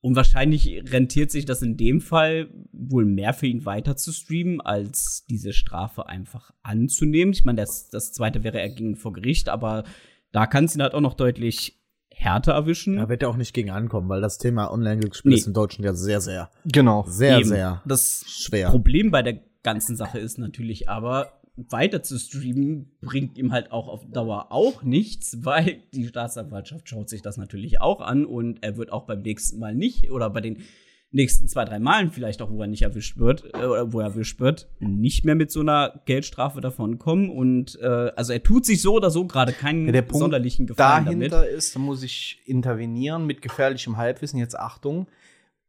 [0.00, 4.60] und wahrscheinlich rentiert sich das in dem Fall wohl mehr für ihn weiter zu streamen,
[4.60, 7.32] als diese Strafe einfach anzunehmen.
[7.32, 9.84] Ich meine, das, das zweite wäre, er ging vor Gericht, aber
[10.32, 11.80] da kann es ihn halt auch noch deutlich
[12.10, 12.96] härter erwischen.
[12.96, 15.38] Da wird er auch nicht gegen ankommen, weil das Thema Online-Glücksspiel Nee.
[15.38, 17.04] ist in Deutschland ja sehr, sehr, Genau.
[17.08, 17.48] sehr, Eben.
[17.48, 18.70] sehr Das schwer.
[18.70, 21.37] Problem bei der ganzen Sache ist natürlich aber,
[21.70, 27.08] weiter zu streamen bringt ihm halt auch auf Dauer auch nichts, weil die Staatsanwaltschaft schaut
[27.08, 30.40] sich das natürlich auch an und er wird auch beim nächsten Mal nicht oder bei
[30.40, 30.62] den
[31.10, 34.08] nächsten zwei, drei Malen vielleicht auch, wo er nicht erwischt wird, äh, oder wo er
[34.08, 37.30] erwischt wird, nicht mehr mit so einer Geldstrafe davon kommen.
[37.30, 40.66] Und äh, also er tut sich so oder so gerade keinen Ja, der Punkt sonderlichen
[40.66, 41.32] Gefallen damit.
[41.32, 44.38] Dahinter ist, da muss ich intervenieren mit gefährlichem Halbwissen.
[44.38, 45.08] Jetzt Achtung.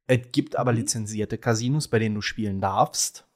[0.08, 3.28] Es gibt aber lizenzierte Casinos, bei denen du spielen darfst.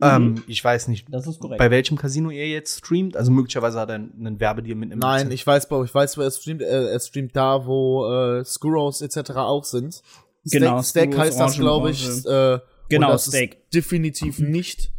[0.00, 0.36] Mhm.
[0.36, 1.58] Ähm, ich weiß nicht, Das ist korrekt.
[1.58, 3.16] bei welchem Casino ihr jetzt streamt.
[3.16, 6.30] Also möglicherweise hat er einen Werbedeal mit einem Nein, ich weiß, ich weiß, wo er
[6.30, 6.62] streamt.
[6.62, 9.30] Er streamt da, wo äh, Skurros etc.
[9.36, 10.02] auch sind.
[10.46, 12.26] Genau, Steak Skurros, heißt das, glaube ich.
[12.26, 12.58] Äh,
[12.90, 13.54] Genau, und das Steak.
[13.54, 14.90] Ist definitiv nicht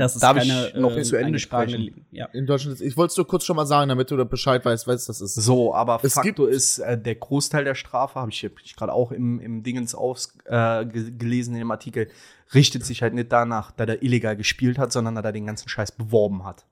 [0.00, 2.04] Das ist darf keine, ich noch äh, zu Ende sprechen?
[2.10, 2.26] Ja.
[2.32, 2.80] in Deutschland.
[2.80, 5.20] Ich wollte es nur kurz schon mal sagen, damit du da Bescheid weißt, was das
[5.20, 5.34] ist.
[5.34, 8.92] So, aber Es Faktor ist, äh, der Großteil der Strafe, habe ich, hab ich gerade
[8.92, 12.08] auch im, im Dingens aus, äh, ge- gelesen in dem Artikel,
[12.54, 15.68] richtet sich halt nicht danach, da er illegal gespielt hat, sondern da er den ganzen
[15.68, 16.64] Scheiß beworben hat.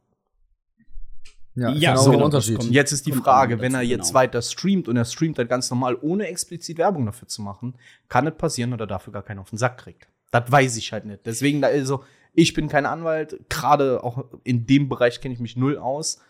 [1.55, 2.59] Ja, ist Ja, genau so, der das Unterschied.
[2.59, 4.15] kommt- Jetzt ist die Frage, wenn er jetzt genau.
[4.21, 7.75] weiter streamt und er streamt dann ganz normal, ohne explizit Werbung dafür zu machen,
[8.09, 10.09] kann es passieren, dass er dafür gar keinen auf den Sack kriegt.
[10.31, 11.27] Das weiß ich halt nicht.
[11.27, 15.57] Deswegen, da also, ich bin kein Anwalt, gerade auch in dem Bereich kenne ich mich
[15.57, 16.21] null aus.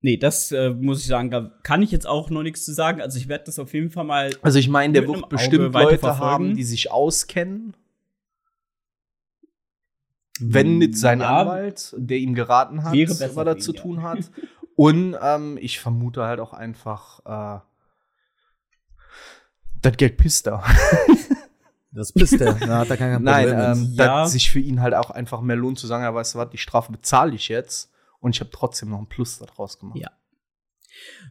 [0.00, 3.00] Nee, das äh, muss ich sagen, da kann ich jetzt auch noch nichts zu sagen.
[3.00, 4.30] Also ich werde das auf jeden Fall mal.
[4.42, 7.76] Also ich meine, der wird bestimmt Leute haben, die sich auskennen.
[10.40, 14.30] Wenn nicht sein Ja, Anwalt, der ihm geraten hat, was er für zu tun hat.
[14.74, 17.60] Und ähm, ich vermute halt auch einfach, äh,
[19.82, 20.64] das Geld pisst er.
[21.94, 22.54] Das bist der.
[22.54, 24.22] Da hat er kein Problem Nein, ähm, Ja.
[24.22, 26.50] dass sich für ihn halt auch einfach mehr lohnt zu sagen, ja, weißt du was,
[26.50, 27.90] die Strafe bezahle ich jetzt
[28.20, 29.98] und ich habe trotzdem noch einen Plus daraus gemacht.
[29.98, 30.10] Ja.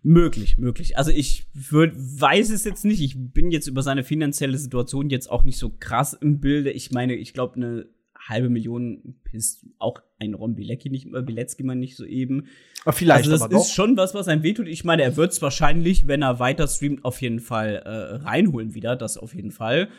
[0.03, 0.97] Möglich, möglich.
[0.97, 3.01] Also ich würd, weiß es jetzt nicht.
[3.01, 6.71] Ich bin jetzt über seine finanzielle Situation jetzt auch nicht so krass im Bilde.
[6.71, 7.85] Ich meine, ich glaube, eine
[8.27, 12.47] halbe Million ist auch ein Ron Bilecki nicht, äh, Bilecki mal nicht so eben.
[12.83, 13.73] Aber vielleicht also das aber ist doch.
[13.73, 14.67] schon was, was einem wehtut.
[14.67, 18.73] Ich meine, er wird es wahrscheinlich, wenn er weiter streamt, auf jeden Fall äh, reinholen
[18.73, 18.95] wieder.
[18.95, 19.89] Das auf jeden Fall.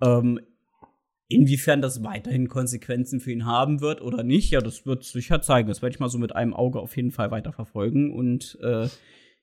[0.00, 0.40] Ähm,
[1.28, 5.68] inwiefern das weiterhin Konsequenzen für ihn haben wird oder nicht, ja, das wird sicher zeigen.
[5.68, 8.12] Das werde ich mal so mit einem Auge auf jeden Fall weiter verfolgen.
[8.12, 8.88] Und äh,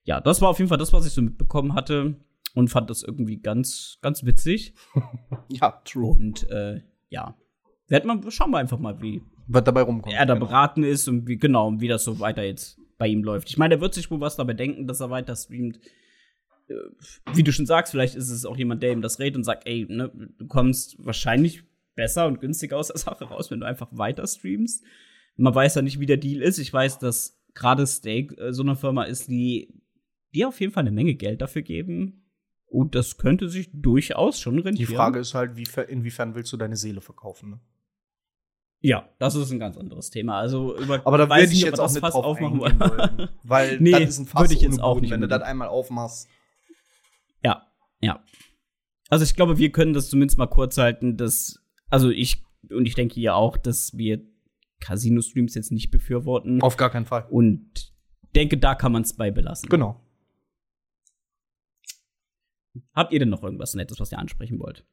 [0.04, 2.16] ja, das war auf jeden Fall das, was ich so mitbekommen hatte
[2.56, 4.74] und fand das irgendwie ganz, ganz witzig.
[5.50, 6.12] Ja, true.
[6.12, 7.36] Und äh, ja,
[7.88, 10.16] werden wir, schauen wir einfach mal, wie Was dabei rumkommt.
[10.16, 10.46] er da genau.
[10.48, 13.50] beraten ist und wie genau und wie das so weiter jetzt bei ihm läuft.
[13.50, 15.80] Ich meine, er wird sich wohl was dabei denken, dass er weiter streamt.
[17.34, 19.68] Wie du schon sagst, vielleicht ist es auch jemand, der ihm das redet und sagt,
[19.68, 21.64] ey, ne, du kommst wahrscheinlich
[21.96, 24.84] besser und günstiger aus der Sache raus, wenn du einfach weiter streamst.
[25.36, 26.58] Man weiß ja nicht, wie der Deal ist.
[26.58, 29.74] Ich weiß, dass gerade Steak äh, so eine Firma ist, die,
[30.34, 32.20] die auf jeden Fall eine Menge Geld dafür geben.
[32.66, 34.90] Und das könnte sich durchaus schon rentieren.
[34.90, 37.52] Die Frage ist halt, wie, inwiefern willst du deine Seele verkaufen?
[37.52, 37.60] Ne?
[38.86, 40.40] Ja, das ist ein ganz anderes Thema.
[40.40, 44.10] Also über aber da würde ich jetzt auch nicht drauf aufmachen wollen, weil nee, das
[44.10, 46.28] ist ein Fass ich jetzt auch nicht, wenn du das einmal aufmachst.
[48.04, 48.24] Ja.
[49.10, 52.96] Also ich glaube, wir können das zumindest mal kurz halten, dass also ich und ich
[52.96, 54.22] denke ja auch, dass wir
[54.80, 56.62] Casino-Streams jetzt nicht befürworten.
[56.62, 57.28] Auf gar keinen Fall.
[57.30, 57.94] Und
[58.36, 59.70] denke, da kann man es bei belassen.
[59.70, 60.02] Genau.
[62.94, 64.86] Habt ihr denn noch irgendwas Nettes, was ihr ansprechen wollt?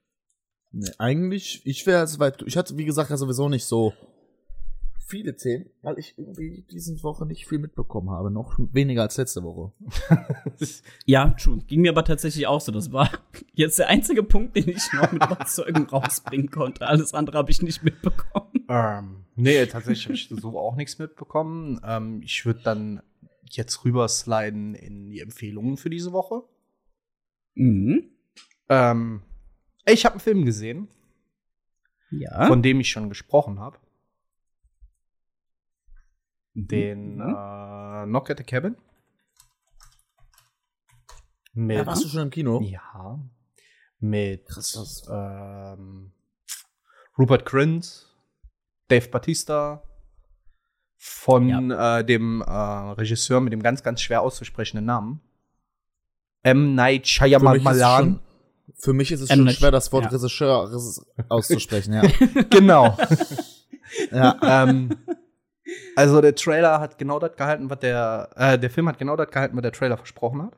[0.72, 2.42] Nee, eigentlich, ich wäre soweit.
[2.42, 3.92] Ich hatte, wie gesagt, ja sowieso nicht so
[5.11, 8.30] viele Themen, weil ich irgendwie diese Woche nicht viel mitbekommen habe.
[8.30, 9.72] Noch weniger als letzte Woche.
[11.04, 11.58] ja, true.
[11.66, 12.70] Ging mir aber tatsächlich auch so.
[12.70, 13.11] Das war
[13.52, 16.86] jetzt der einzige Punkt, den ich noch mit Überzeugung rausbringen konnte.
[16.86, 18.64] Alles andere habe ich nicht mitbekommen.
[18.68, 21.80] Ähm, nee, tatsächlich habe ich so auch nichts mitbekommen.
[21.84, 23.02] Ähm, ich würde dann
[23.50, 26.42] jetzt rübersliden in die Empfehlungen für diese Woche.
[27.54, 28.11] Mhm.
[28.68, 29.22] Ähm,
[29.86, 30.88] ich habe einen Film gesehen,
[32.12, 32.46] ja.
[32.46, 33.78] von dem ich schon gesprochen habe.
[36.55, 37.20] Den mhm.
[37.20, 38.76] äh, Knock at the Cabin.
[41.53, 42.61] Mit, ja, warst du schon im Kino?
[42.62, 43.18] Ja.
[43.98, 44.48] Mit
[45.11, 46.12] ähm,
[47.18, 48.07] Rupert Grint,
[48.88, 49.82] Dave Batista,
[50.96, 51.98] von ja.
[51.98, 55.20] äh, dem äh, Regisseur mit dem ganz, ganz schwer auszusprechenden Namen.
[56.42, 56.74] M.
[56.74, 58.20] Night Shyamalan.
[58.76, 60.11] Für mich ist es schon schwer, das Wort ja.
[60.11, 60.70] Regisseur
[61.28, 62.03] auszusprechen, ja.
[62.51, 62.96] genau.
[64.12, 64.38] ja.
[64.42, 64.96] Ähm,
[65.96, 69.30] also der Trailer hat genau das gehalten, was der, äh, der Film hat genau das
[69.30, 70.56] gehalten, was der Trailer versprochen hat.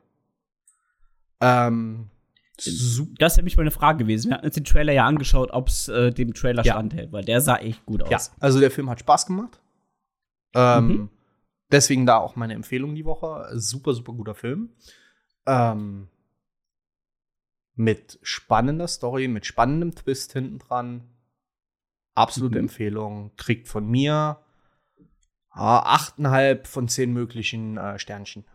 [1.41, 2.09] Ähm,
[2.55, 4.29] das wäre mich mal eine Frage gewesen.
[4.29, 6.73] Wir hatten uns den Trailer ja angeschaut, ob es äh, dem Trailer ja.
[6.73, 8.09] standhält, weil der sah echt gut aus.
[8.09, 9.59] Ja, also der Film hat Spaß gemacht.
[10.53, 11.09] Ähm, mhm.
[11.71, 13.49] Deswegen da auch meine Empfehlung die Woche.
[13.55, 14.69] Super, super guter Film.
[15.47, 16.07] Ähm,
[17.75, 21.09] mit spannender Story, mit spannendem Twist hinten dran.
[22.13, 22.65] Absolute mhm.
[22.65, 23.31] Empfehlung.
[23.35, 24.37] Kriegt von mir
[25.53, 28.45] achteinhalb äh, von zehn möglichen äh, Sternchen.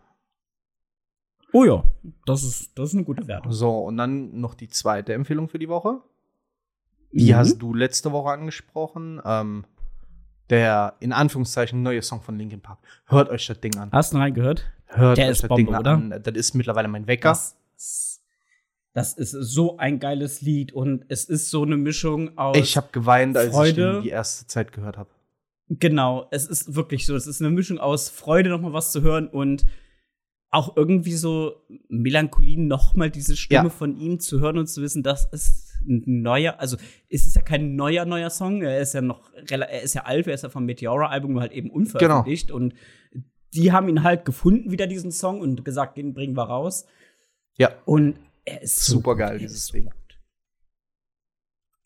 [1.51, 1.83] Oh ja,
[2.25, 3.51] das ist, das ist eine gute Wertung.
[3.51, 6.01] So, und dann noch die zweite Empfehlung für die Woche.
[7.11, 7.37] Die mhm.
[7.37, 9.19] hast du letzte Woche angesprochen.
[9.25, 9.65] Ähm,
[10.49, 12.79] der in Anführungszeichen neue Song von Linkin Park.
[13.05, 13.91] Hört euch das Ding an.
[13.91, 14.65] Hast du ihn reingehört?
[14.87, 15.91] Hört der euch ist das Bombe, Ding oder?
[15.91, 16.21] an.
[16.23, 17.29] Das ist mittlerweile mein Wecker.
[17.29, 18.21] Das,
[18.93, 22.57] das, ist so ein geiles Lied und es ist so eine Mischung aus.
[22.57, 23.69] Ich habe geweint, als Freude.
[23.69, 25.09] ich den die erste Zeit gehört habe.
[25.69, 27.15] Genau, es ist wirklich so.
[27.15, 29.65] Es ist eine Mischung aus Freude, noch mal was zu hören und
[30.51, 33.69] auch irgendwie so Melancholie, noch mal diese Stimme ja.
[33.69, 36.75] von ihm zu hören und zu wissen, das ist ein neuer, also
[37.07, 40.27] es ist ja kein neuer, neuer Song, er ist ja noch, er ist ja alt,
[40.27, 42.57] er ist ja vom Meteora-Album nur halt eben unveröffentlicht genau.
[42.57, 42.73] und
[43.53, 46.85] die haben ihn halt gefunden, wieder diesen Song und gesagt, den bringen wir raus.
[47.57, 47.71] Ja.
[47.85, 49.91] Und er ist super geil, dieses Ding.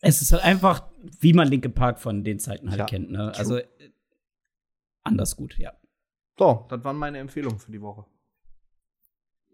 [0.04, 0.84] Es ist halt einfach,
[1.20, 3.32] wie man Linke Park von den Zeiten halt ja, kennt, ne?
[3.32, 3.38] True.
[3.38, 3.60] Also
[5.02, 5.72] anders gut, ja.
[6.38, 8.04] So, das waren meine Empfehlungen für die Woche.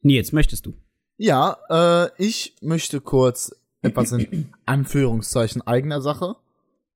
[0.03, 0.74] Nils, möchtest du?
[1.16, 6.36] Ja, äh, ich möchte kurz etwas in Anführungszeichen eigener Sache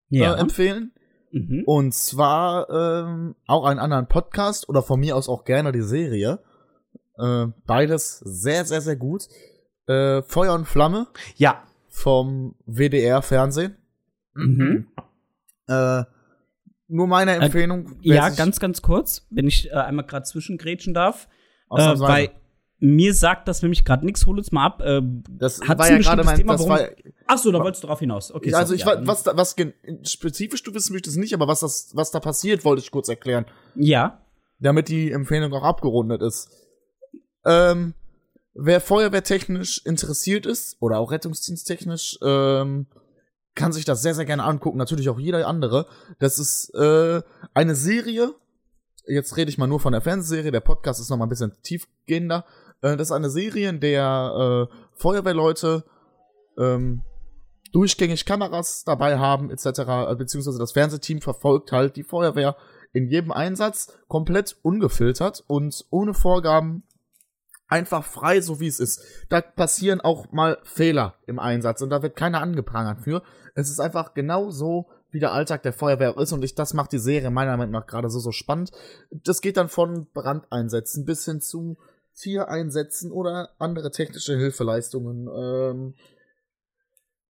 [0.08, 0.34] ja.
[0.34, 0.92] äh, empfehlen.
[1.30, 1.64] Mhm.
[1.66, 6.38] Und zwar ähm, auch einen anderen Podcast oder von mir aus auch gerne die Serie.
[7.18, 9.28] Äh, beides sehr, sehr, sehr gut.
[9.86, 11.08] Äh, Feuer und Flamme.
[11.36, 11.64] Ja.
[11.94, 13.76] Vom WDR Fernsehen.
[14.34, 14.88] Mhm.
[15.68, 16.02] Äh,
[16.88, 17.96] nur meine äh, Empfehlung.
[18.02, 21.28] ja, ganz, ganz kurz, wenn ich äh, einmal gerade zwischengrätschen darf.
[21.70, 22.30] Äh, weil
[22.80, 24.82] mir sagt das nämlich gerade nichts, hol uns mal ab.
[24.82, 26.80] Äh, das war ja gerade mein Thema, das war,
[27.28, 28.32] Ach so, da wolltest du drauf hinaus.
[28.32, 28.52] Okay.
[28.52, 29.06] Also so, ich ja.
[29.06, 29.54] was da, was
[30.02, 33.46] spezifisch du wissen möchtest nicht, aber was das was da passiert, wollte ich kurz erklären.
[33.76, 34.20] Ja.
[34.58, 36.50] Damit die Empfehlung auch abgerundet ist.
[37.46, 37.94] Ähm,
[38.54, 42.86] wer feuerwehrtechnisch interessiert ist oder auch rettungsdiensttechnisch, ähm,
[43.54, 44.78] kann sich das sehr sehr gerne angucken.
[44.78, 45.86] Natürlich auch jeder andere.
[46.18, 48.34] Das ist äh, eine Serie.
[49.06, 50.50] Jetzt rede ich mal nur von der Fernsehserie.
[50.50, 52.44] Der Podcast ist noch mal ein bisschen tiefgehender.
[52.80, 55.84] Äh, das ist eine Serie, in der äh, Feuerwehrleute
[56.58, 57.02] ähm,
[57.72, 62.56] durchgängig Kameras dabei haben, etc., äh, beziehungsweise das Fernsehteam verfolgt halt die Feuerwehr
[62.92, 66.84] in jedem Einsatz komplett ungefiltert und ohne Vorgaben
[67.68, 69.02] einfach frei, so wie es ist.
[69.28, 73.22] Da passieren auch mal Fehler im Einsatz und da wird keiner angeprangert für.
[73.54, 76.92] Es ist einfach genau so, wie der Alltag der Feuerwehr ist und ich, das macht
[76.92, 78.72] die Serie meiner Meinung nach gerade so, so spannend.
[79.10, 81.76] Das geht dann von Brandeinsätzen bis hin zu
[82.16, 85.28] Tiereinsätzen oder andere technische Hilfeleistungen.
[85.28, 85.94] Ähm,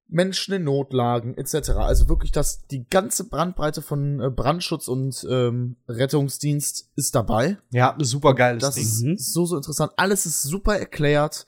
[0.08, 1.70] Menschen in Notlagen etc.
[1.70, 7.58] Also wirklich das, die ganze Brandbreite von äh, Brandschutz und ähm, Rettungsdienst ist dabei.
[7.72, 8.84] Ja, super geiles Das Ding.
[9.14, 9.92] ist so, so interessant.
[9.96, 11.46] Alles ist super erklärt.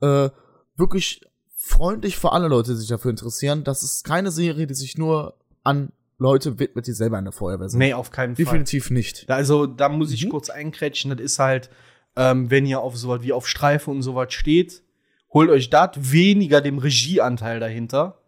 [0.00, 0.28] Äh,
[0.76, 1.22] wirklich
[1.56, 3.64] freundlich für alle Leute, die sich dafür interessieren.
[3.64, 5.34] Das ist keine Serie, die sich nur
[5.64, 7.78] an Leute widmet, die selber eine Feuerwehr sind.
[7.78, 8.44] Nee, auf keinen Fall.
[8.44, 9.28] Definitiv nicht.
[9.28, 10.30] Also, da muss ich Mhm.
[10.30, 11.10] kurz einkrätschen.
[11.10, 11.68] Das ist halt,
[12.14, 14.82] ähm, wenn ihr auf sowas wie auf Streife und sowas steht,
[15.30, 18.20] holt euch das weniger dem Regieanteil dahinter.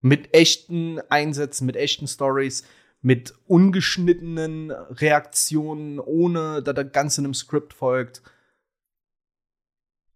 [0.00, 2.64] Mit echten Einsätzen, mit echten Stories,
[3.02, 8.22] mit ungeschnittenen Reaktionen, ohne dass das Ganze einem Skript folgt.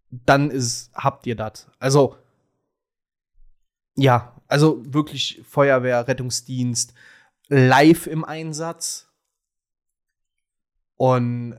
[0.09, 1.67] Dann ist, habt ihr das.
[1.79, 2.17] Also,
[3.95, 6.93] ja, also wirklich Feuerwehr, Rettungsdienst,
[7.47, 9.07] live im Einsatz.
[10.97, 11.57] Und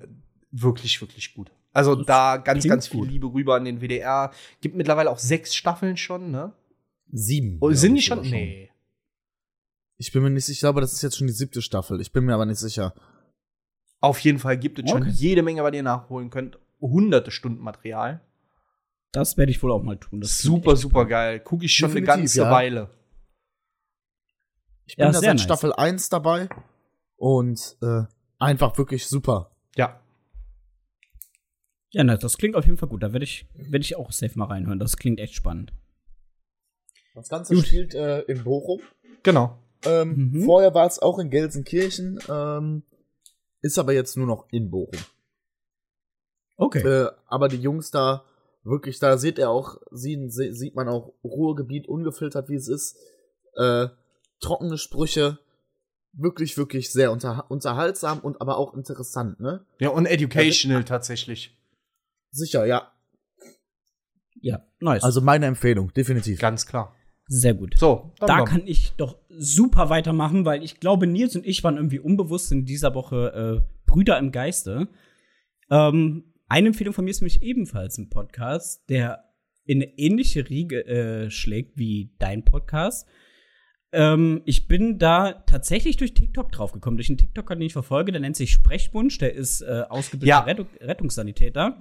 [0.50, 1.50] wirklich, wirklich gut.
[1.76, 3.10] Also Das da ganz, ganz viel gut.
[3.10, 4.32] Liebe rüber an den WDR.
[4.60, 6.52] Gibt mittlerweile auch sechs Staffeln schon, ne?
[7.12, 7.58] Sieben.
[7.60, 8.22] Oh, sind die schon?
[8.22, 8.70] Nee.
[9.98, 12.00] Ich bin mir nicht sicher, ich glaube, das ist jetzt schon die siebte Staffel.
[12.00, 12.94] Ich bin mir aber nicht sicher.
[14.00, 15.10] Auf jeden Fall gibt es schon Okay.
[15.10, 16.58] jede Menge, was ihr nachholen könnt.
[16.80, 18.20] Hunderte Stunden Material.
[19.12, 20.20] Das werde ich wohl auch mal tun.
[20.20, 21.40] Das super, super geil.
[21.40, 22.50] Gucke ich schon Definitiv, eine ganze ja.
[22.50, 22.90] Weile.
[24.84, 25.42] Ich bin Ja, da seit nice.
[25.42, 26.48] Staffel 1 dabei
[27.16, 28.02] und äh,
[28.38, 29.50] einfach wirklich super.
[29.76, 30.00] Ja.
[31.96, 33.02] Ja, ne, das klingt auf jeden Fall gut.
[33.02, 34.78] Da werde ich, werd ich auch safe mal reinhören.
[34.78, 35.72] Das klingt echt spannend.
[37.14, 37.66] Das Ganze Gut.
[37.66, 38.82] spielt äh, in Bochum.
[39.22, 39.56] Genau.
[39.86, 40.44] Ähm, Mhm.
[40.44, 42.82] Vorher war es auch in Gelsenkirchen, ähm,
[43.62, 45.00] ist aber jetzt nur noch in Bochum.
[46.56, 46.86] Okay.
[46.86, 48.26] Äh, aber die Jungs da,
[48.62, 52.98] wirklich, da sieht er auch, sieht, sieht man auch Ruhrgebiet ungefiltert, wie es ist.
[53.54, 53.88] Äh,
[54.40, 55.38] trockene Sprüche,
[56.12, 59.64] wirklich, wirklich sehr unter, unterhaltsam und aber auch interessant, ne?
[59.78, 61.55] Ja, und educational tatsächlich.
[62.36, 62.92] Sicher, ja.
[64.40, 65.02] ja, nice.
[65.02, 66.38] Also meine Empfehlung, definitiv.
[66.38, 66.94] Ganz klar.
[67.28, 67.74] sehr gut.
[67.78, 68.48] So, dann da komm.
[68.48, 72.64] kann ich doch super weitermachen, weil ich glaube, Nils und ich waren irgendwie unbewusst in
[72.64, 74.88] dieser Woche äh, Brüder im Geiste.
[75.70, 79.24] Ähm, eine Empfehlung von mir ist nämlich ebenfalls ein Podcast, der
[79.64, 83.08] in eine ähnliche Riege äh, schlägt wie dein Podcast.
[83.92, 88.20] Ähm, ich bin da tatsächlich durch TikTok draufgekommen, durch einen TikToker, den ich verfolge, der
[88.20, 90.44] nennt sich Sprechwunsch, der ist äh, ausgebildeter Ja.
[90.44, 91.80] Rettung, Rettungssanitäter.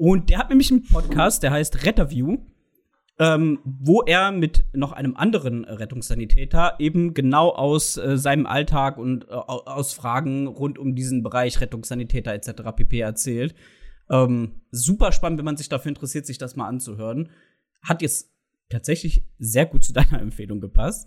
[0.00, 2.38] Und der hat nämlich einen Podcast, der heißt Retterview
[3.18, 9.24] ähm, wo er mit noch einem anderen Rettungssanitäter eben genau aus äh, seinem Alltag und
[9.28, 12.62] äh, au- aus Fragen rund um diesen Bereich Rettungssanitäter etc.
[12.74, 12.98] pp.
[13.00, 13.54] erzählt.
[14.08, 17.28] Ähm, super spannend, wenn man sich dafür interessiert, sich das mal anzuhören.
[17.82, 18.32] Hat jetzt
[18.70, 21.06] tatsächlich sehr gut zu deiner Empfehlung gepasst.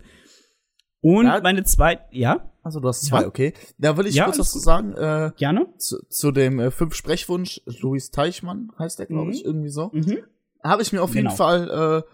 [1.04, 1.40] Und Ja.
[1.42, 3.26] meine zweite, ja, Also du hast zwei, Ja.
[3.26, 3.52] okay.
[3.76, 4.94] Da will ich Ja, kurz was zu sagen.
[4.94, 5.66] Äh, gerne.
[5.76, 9.32] zu, zu dem äh, Fünf-Sprechwunsch, Luis Teichmann heißt der, glaube Mhm.
[9.32, 9.90] ich, irgendwie so.
[9.92, 10.18] Mhm.
[10.62, 11.36] Habe ich mir auf jeden Genau.
[11.36, 12.10] Fall äh,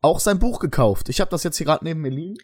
[0.00, 1.08] auch sein Buch gekauft.
[1.08, 2.34] Ich habe das jetzt hier gerade neben mir liegen.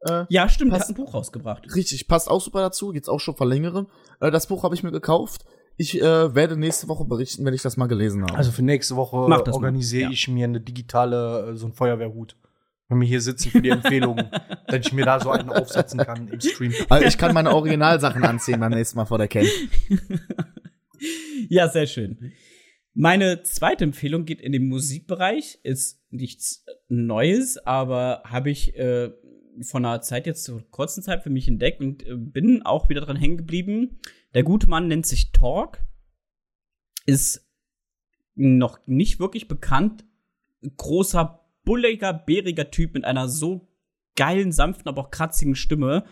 [0.00, 1.72] Äh, Ja, stimmt, er Passt- hat ein Buch rausgebracht.
[1.76, 3.86] richtig, passt auch super dazu, jetzt auch schon vor längerem.
[4.18, 5.44] Äh, das Buch habe ich mir gekauft.
[5.76, 8.34] Ich äh, werde nächste Woche berichten, wenn ich das mal gelesen habe.
[8.34, 10.10] Also für nächste Woche organisiere Ja.
[10.10, 12.36] ich mir eine digitale, äh, so einen Feuerwehrhut.
[12.88, 14.16] Wenn wir hier sitzen für die Empfehlung,
[14.66, 16.74] dass ich mir da so einen aufsetzen kann im Stream.
[16.88, 19.46] also ich kann meine Originalsachen anziehen beim nächsten Mal vor der Cam.
[21.48, 22.32] Ja, sehr schön.
[22.94, 25.58] Meine zweite Empfehlung geht in den Musikbereich.
[25.62, 29.10] Ist nichts Neues, aber habe ich äh,
[29.62, 33.00] von einer Zeit jetzt zur kurzen Zeit für mich entdeckt und äh, bin auch wieder
[33.00, 33.98] dran hängen geblieben.
[34.34, 35.80] Der gute Mann nennt sich Talk.
[37.06, 37.48] Ist
[38.34, 40.04] noch nicht wirklich bekannt.
[40.76, 43.68] Großer, bulliger, bäriger Typ mit einer so
[44.16, 46.04] geilen, sanften, aber auch kratzigen Stimme.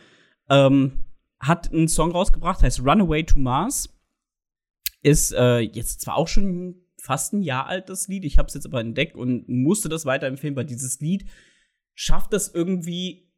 [0.48, 1.04] Ähm,
[1.38, 3.92] hat einen Song rausgebracht, heißt Runaway to Mars
[5.02, 8.24] ist äh, jetzt zwar auch schon fast ein Jahr alt, das Lied.
[8.24, 11.28] Ich habe es jetzt aber entdeckt und musste das weiterempfehlen, weil dieses Lied
[11.94, 13.28] schafft es irgendwie,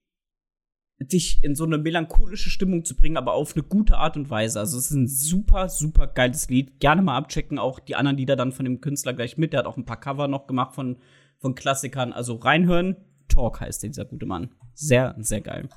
[1.00, 4.60] dich in so eine melancholische Stimmung zu bringen, aber auf eine gute Art und Weise.
[4.60, 6.78] Also es ist ein super, super geiles Lied.
[6.78, 9.52] Gerne mal abchecken, auch die anderen Lieder dann von dem Künstler gleich mit.
[9.52, 10.98] Der hat auch ein paar Cover noch gemacht von,
[11.44, 12.14] von Klassikern.
[12.14, 12.96] Also reinhören.
[13.28, 14.54] Talk heißt der, dieser gute Mann.
[14.72, 15.68] Sehr, sehr geil.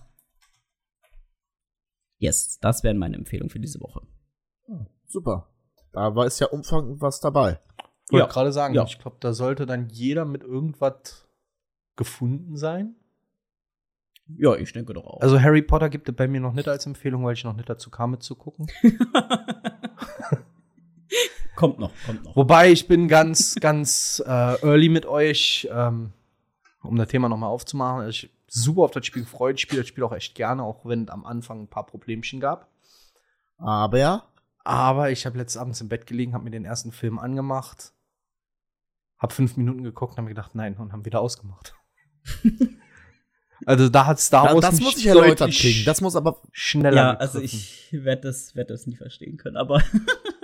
[2.20, 4.02] Yes, das wären meine Empfehlungen für diese Woche.
[5.08, 5.50] Super.
[5.92, 7.60] Da war ist ja umfangend was dabei.
[8.06, 8.32] Ich wollte Ja.
[8.32, 8.86] gerade sagen, Ja.
[8.86, 11.28] ich glaube, da sollte dann jeder mit irgendwas
[11.98, 12.96] gefunden sein.
[14.38, 15.20] Ja, ich denke doch auch.
[15.22, 17.70] Also Harry Potter gibt es bei mir noch nicht als Empfehlung, weil ich noch nicht
[17.70, 18.68] dazu kam, mitzugucken.
[21.56, 22.36] kommt noch, kommt noch.
[22.36, 24.30] Wobei ich bin ganz, ganz äh,
[24.62, 26.14] early mit euch, ähm,
[26.84, 28.08] um das Thema nochmal aufzumachen.
[28.10, 29.56] Ich super auf das Spiel gefreut.
[29.56, 32.40] Ich spiele das Spiel auch echt gerne, auch wenn es am Anfang ein paar Problemchen
[32.40, 32.70] gab.
[33.58, 34.24] Aber ja,
[34.64, 37.94] Aber ich habe letztes Abends im Bett gelegen, habe mir den ersten Film angemacht,
[39.18, 41.76] habe fünf Minuten geguckt und habe mir gedacht, nein, und haben wieder ausgemacht.
[43.66, 45.84] Also da hat Star Da, Wars das mich muss ich erläutert kriegen.
[45.86, 46.42] Das muss aber.
[46.52, 49.82] schneller Ja, also ich werde das, werd das nie verstehen können, aber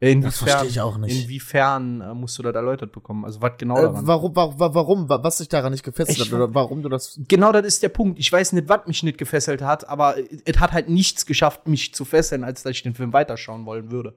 [0.00, 1.24] Inwiefern, Das verstehe ich auch nicht.
[1.24, 3.24] Inwiefern äh, musst du das erläutert bekommen?
[3.24, 4.06] Also was genau Äh, daran?
[4.06, 7.18] warum, warum, warum, wa- was sich daran nicht gefesselt Ich hat oder warum du das.
[7.26, 8.18] Genau das ist der Punkt.
[8.20, 11.94] Ich weiß nicht, was mich nicht gefesselt hat, aber es hat halt nichts geschafft, mich
[11.94, 14.14] zu fesseln, als dass ich den Film weiterschauen wollen würde.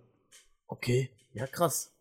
[0.68, 1.10] Okay.
[1.34, 1.92] Ja, krass.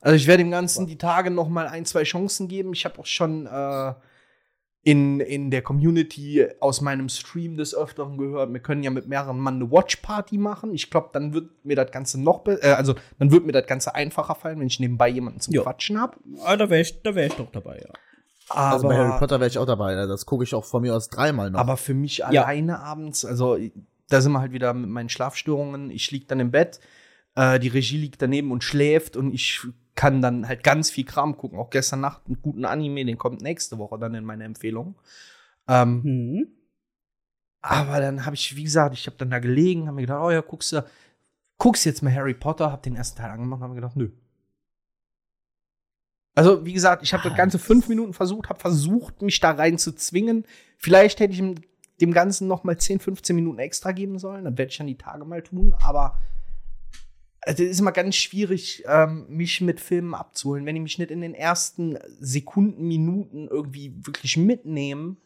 [0.00, 2.72] Also ich werde dem Ganzen die Tage noch mal ein, zwei Chancen geben.
[2.72, 3.92] Ich habe auch schon äh,
[4.82, 9.38] in, in der Community aus meinem Stream des Öfteren gehört, wir können ja mit mehreren
[9.38, 10.72] Mann eine Watch-Party machen.
[10.74, 13.66] Ich glaube, dann wird mir das Ganze noch, be- äh, also dann wird mir das
[13.66, 15.62] Ganze einfacher fallen, wenn ich nebenbei jemanden zum Ja.
[15.62, 16.16] Quatschen habe.
[16.44, 17.90] ah, da wäre ich, da wär ich doch dabei, ja.
[18.48, 19.92] Aber, Also bei Harry Potter wäre ich auch dabei.
[19.92, 21.60] ja, Das gucke ich auch von mir aus dreimal noch.
[21.60, 23.58] aber für mich alleine abends, also
[24.08, 25.90] da sind wir halt wieder mit meinen Schlafstörungen.
[25.90, 26.80] Ich lieg dann im Bett,
[27.36, 29.60] äh, die Regie liegt daneben und schläft und ich
[29.94, 31.58] kann dann halt ganz viel Kram gucken.
[31.58, 34.94] Auch gestern Nacht einen guten Anime, den kommt nächste Woche dann in meine Empfehlung.
[35.68, 36.48] Ähm, Mhm.
[37.62, 40.30] Aber dann habe ich, wie gesagt, ich habe dann da gelegen, habe mir gedacht, oh
[40.30, 40.84] ja, guckst du,
[41.58, 44.10] guckst jetzt mal Harry Potter, habe den ersten Teil angemacht und habe mir gedacht, nö.
[46.34, 49.76] Also, wie gesagt, ich habe das ganze fünf Minuten versucht, habe versucht, mich da rein
[49.76, 50.46] zu zwingen.
[50.78, 51.56] Vielleicht hätte ich ihm
[52.00, 54.44] dem Ganzen noch mal 10, 15 Minuten extra geben sollen.
[54.44, 55.74] Das werde ich dann die Tage mal tun.
[55.82, 56.18] Aber
[57.42, 60.66] also, es ist immer ganz schwierig, ähm, mich mit Filmen abzuholen.
[60.66, 65.16] Wenn die mich nicht in den ersten Sekunden, Minuten irgendwie wirklich mitnehmen,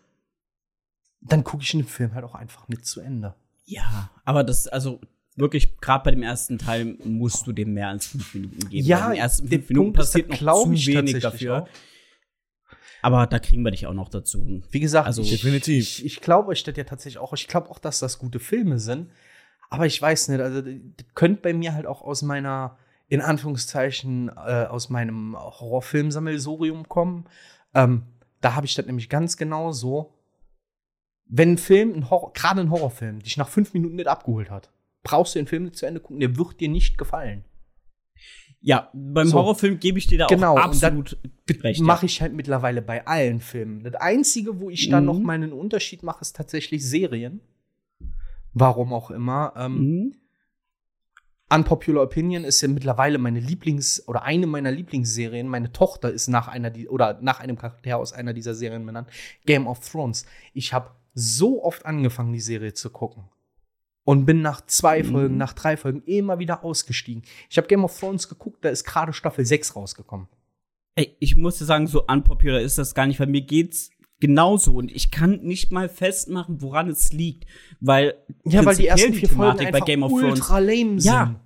[1.20, 3.34] dann gucke ich den Film halt auch einfach nicht zu Ende.
[3.64, 5.00] Ja, aber das, also
[5.36, 8.86] wirklich, gerade bei dem ersten Teil musst du dem mehr als fünf Minuten geben.
[8.86, 11.18] Ja, Bei den ersten der fünf Minuten Punkt ist, passiert das noch zu ich wenig
[11.20, 11.62] dafür.
[11.62, 11.68] auch.
[13.02, 14.62] Aber da kriegen wir dich auch noch dazu.
[14.70, 15.82] Wie gesagt, Also- ich, Definitiv.
[15.98, 17.32] Ich, ich glaube euch das ja tatsächlich auch.
[17.34, 19.10] Ich glaube auch, dass das gute Filme sind.
[19.74, 20.72] Aber ich weiß nicht, also das
[21.14, 22.76] könnte bei mir halt auch aus meiner,
[23.08, 27.24] in Anführungszeichen, äh, aus meinem Horrorfilmsammelsurium kommen.
[27.74, 28.02] Ähm,
[28.40, 30.12] da habe ich das nämlich ganz genau so.
[31.26, 34.70] Wenn ein Film, ein Horror, gerade ein Horrorfilm, dich nach fünf Minuten nicht abgeholt hat,
[35.02, 37.44] brauchst du den Film nicht zu Ende gucken, der wird dir nicht gefallen.
[38.60, 39.38] Ja, beim So.
[39.38, 41.18] Horrorfilm gebe ich dir da Genau, auch dann absolut
[41.62, 41.80] recht.
[41.82, 43.82] Mache ich halt mittlerweile bei allen Filmen.
[43.84, 45.06] Das Einzige, wo ich dann Mhm.
[45.06, 47.40] noch mal einen Unterschied mache, ist tatsächlich Serien.
[48.54, 49.52] Warum auch immer.
[49.56, 50.14] Ähm, Mhm.
[51.52, 55.46] Unpopular Opinion ist ja mittlerweile meine Lieblings- oder eine meiner Lieblingsserien.
[55.46, 59.08] Meine Tochter ist nach einer die oder nach einem Charakter aus einer dieser Serien benannt.
[59.44, 60.24] Game of Thrones.
[60.54, 63.24] Ich habe so oft angefangen, die Serie zu gucken.
[64.04, 65.06] Und bin nach zwei Mhm.
[65.12, 67.22] Folgen, nach drei Folgen immer wieder ausgestiegen.
[67.50, 70.28] Ich habe Game of Thrones geguckt, da ist gerade Staffel 6 rausgekommen.
[70.96, 73.90] Ey, ich muss dir sagen, so unpopular ist das gar nicht, weil mir geht's
[74.26, 77.44] genauso und ich kann nicht mal festmachen, woran es liegt,
[77.80, 78.14] weil
[78.44, 81.04] Ja, weil die ersten vier Folgen Thematik einfach bei Game of Thrones lame sind.
[81.04, 81.40] Ja.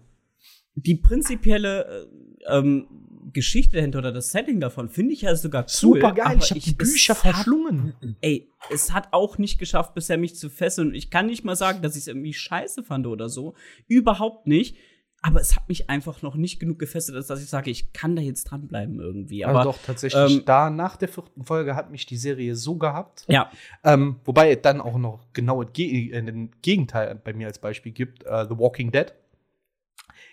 [0.76, 2.06] die prinzipielle
[2.46, 2.86] äh, ähm,
[3.32, 5.68] Geschichte dahinter oder das Setting davon finde ich ja sogar cool.
[5.68, 6.38] Super geil.
[6.40, 7.94] Ich habe die Bücher hat- verschlungen.
[8.20, 10.88] Ey, es hat auch nicht geschafft, bisher mich zu fesseln.
[10.88, 13.54] Und ich kann nicht mal sagen, dass ich es irgendwie scheiße fand oder so.
[13.86, 14.76] Überhaupt nicht.
[15.20, 18.22] Aber es hat mich einfach noch nicht genug gefesselt, dass ich sage, ich kann da
[18.22, 19.44] jetzt dranbleiben irgendwie.
[19.44, 20.36] Aber Aber doch, tatsächlich.
[20.38, 23.24] ähm, da nach der vierten Folge hat mich die Serie so gehabt.
[23.28, 23.50] ja,
[23.82, 27.90] Ähm, wobei es dann auch noch genau das äh, den Gegenteil bei mir als Beispiel
[27.92, 29.12] gibt: äh, The Walking Dead.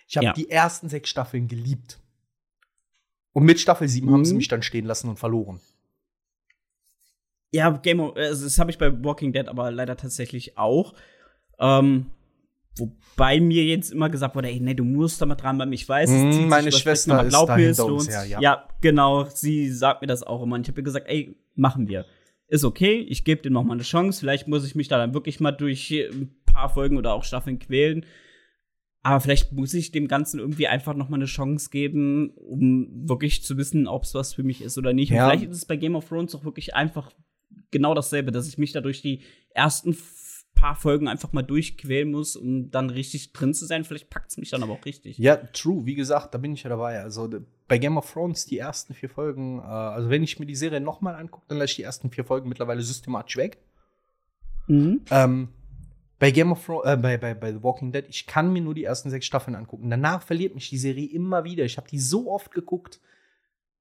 [0.06, 0.32] Ich habe Ja.
[0.32, 1.98] die ersten sechs Staffeln geliebt.
[3.32, 4.38] Und mit Staffel 7 haben sie Mhm.
[4.38, 5.60] mich dann stehen lassen und verloren.
[7.50, 10.94] Ja, Game of, also das habe ich bei Walking Dead aber leider tatsächlich auch.
[11.58, 12.06] Ähm,
[12.78, 15.72] wobei mir jetzt immer gesagt wurde, ey, nee, du musst da mal dran bleiben.
[15.72, 18.40] Ich weiß, Mm, meine Schwester aber ist glaub mir, es lohnt her, ja.
[18.40, 19.24] Ja, genau.
[19.24, 20.56] Sie sagt mir das auch immer.
[20.56, 22.04] Und ich habe ihr gesagt, ey, machen wir.
[22.48, 24.20] Ist okay, ich gebe dem noch mal eine Chance.
[24.20, 27.58] Vielleicht muss ich mich da dann wirklich mal durch ein paar Folgen oder auch Staffeln
[27.58, 28.04] quälen.
[29.02, 33.44] Aber vielleicht muss ich dem Ganzen irgendwie einfach noch mal eine Chance geben, um wirklich
[33.44, 35.10] zu wissen, ob es was für mich ist oder nicht.
[35.12, 35.28] Und Ja.
[35.30, 37.12] vielleicht ist es bei Game of Thrones auch wirklich einfach
[37.70, 39.94] genau dasselbe, dass ich mich da durch die ersten
[40.56, 43.84] paar Folgen einfach mal durchquälen muss, um dann richtig drin zu sein.
[43.84, 45.18] Vielleicht packt es mich dann aber auch richtig.
[45.18, 45.86] Ja, true.
[45.86, 47.00] Wie gesagt, da bin ich ja dabei.
[47.00, 47.30] Also
[47.68, 50.80] bei Game of Thrones die ersten vier Folgen, äh, also wenn ich mir die Serie
[50.80, 53.58] nochmal angucke, dann lasse ich die ersten vier Folgen mittlerweile systematisch weg.
[54.66, 55.02] Mhm.
[55.10, 55.48] Ähm,
[56.18, 58.74] bei Game of Thrones, äh, bei, bei, bei The Walking Dead, ich kann mir nur
[58.74, 59.90] die ersten sechs Staffeln angucken.
[59.90, 61.64] Danach verliert mich die Serie immer wieder.
[61.64, 63.00] Ich habe die so oft geguckt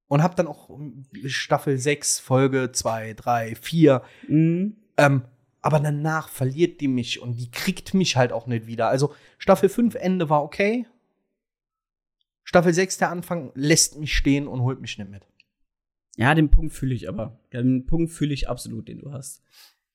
[0.08, 4.02] und habe dann auch ähm, Staffel 6, Folge 2, 3, 4.
[4.28, 4.76] Mhm.
[4.98, 5.24] Ähm,
[5.66, 8.88] aber danach verliert die mich und die kriegt mich halt auch nicht wieder.
[8.88, 10.86] Also Staffel 5 Ende war okay.
[12.44, 15.28] Staffel 6 der Anfang lässt mich stehen und holt mich nicht mit.
[16.18, 17.40] Ja, den Punkt fühle ich aber.
[17.52, 19.42] Den Punkt fühle ich absolut, den du hast.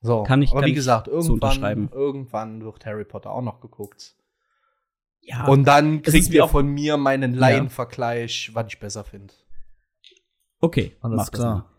[0.01, 4.17] So, Kann ich- aber wie gesagt, irgendwann, irgendwann wird Harry Potter auch noch geguckt.
[5.21, 5.47] Ja.
[5.47, 9.33] Und dann kriegt ihr von mir meinen Laienvergleich, was ich besser finde.
[10.61, 11.71] okay, Alles klar.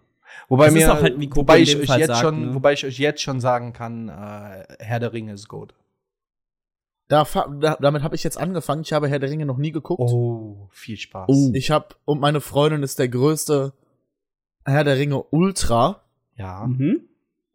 [0.48, 2.56] Wobei Das ist mir, auch halt, wobei ich euch Fall jetzt sagt, schon, ne?
[2.56, 5.74] wobei ich euch jetzt schon sagen kann, äh, Herr der Ringe ist Goat.
[7.08, 7.28] Da,
[7.60, 8.84] da, damit habe ich jetzt angefangen.
[8.84, 10.02] Ich habe Herr der Ringe noch nie geguckt.
[10.02, 11.30] Oh, viel Spaß.
[11.54, 13.74] Ich habe und meine Freundin ist der größte
[14.66, 16.04] Herr der Ringe Ultra.
[16.36, 16.66] Ja.
[16.66, 17.02] Mhm.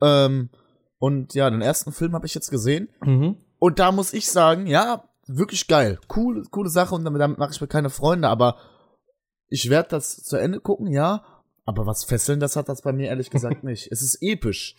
[0.03, 0.51] Ähm,
[0.99, 2.89] und ja, den ersten Film habe ich jetzt gesehen.
[3.03, 3.37] Mhm.
[3.59, 5.99] Und da muss ich sagen, ja, wirklich geil.
[6.09, 8.57] Coole, coole Sache und damit, damit mache ich mir keine Freunde, aber
[9.49, 11.25] ich werde das zu Ende gucken, ja.
[11.67, 13.89] Aber was fesseln, das hat das bei mir ehrlich gesagt nicht.
[13.91, 14.77] Es ist episch.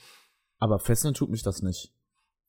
[0.57, 1.93] Aber fesseln tut mich das nicht.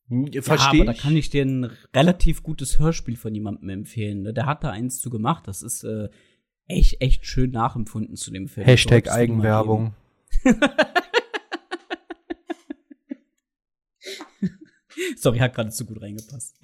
[0.09, 1.65] Ja, Verstehe aber da kann ich dir ein
[1.95, 4.23] relativ gutes Hörspiel von jemandem empfehlen.
[4.23, 4.33] ne?
[4.33, 5.47] Der hat da eins zu gemacht.
[5.49, 6.09] Das ist äh,
[6.67, 8.65] echt, echt schön nachempfunden zu dem Film.
[8.65, 9.95] Hashtag mal Eigenwerbung.
[15.17, 16.57] Sorry, hat gerade zu gut reingepasst.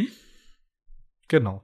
[1.29, 1.63] Genau.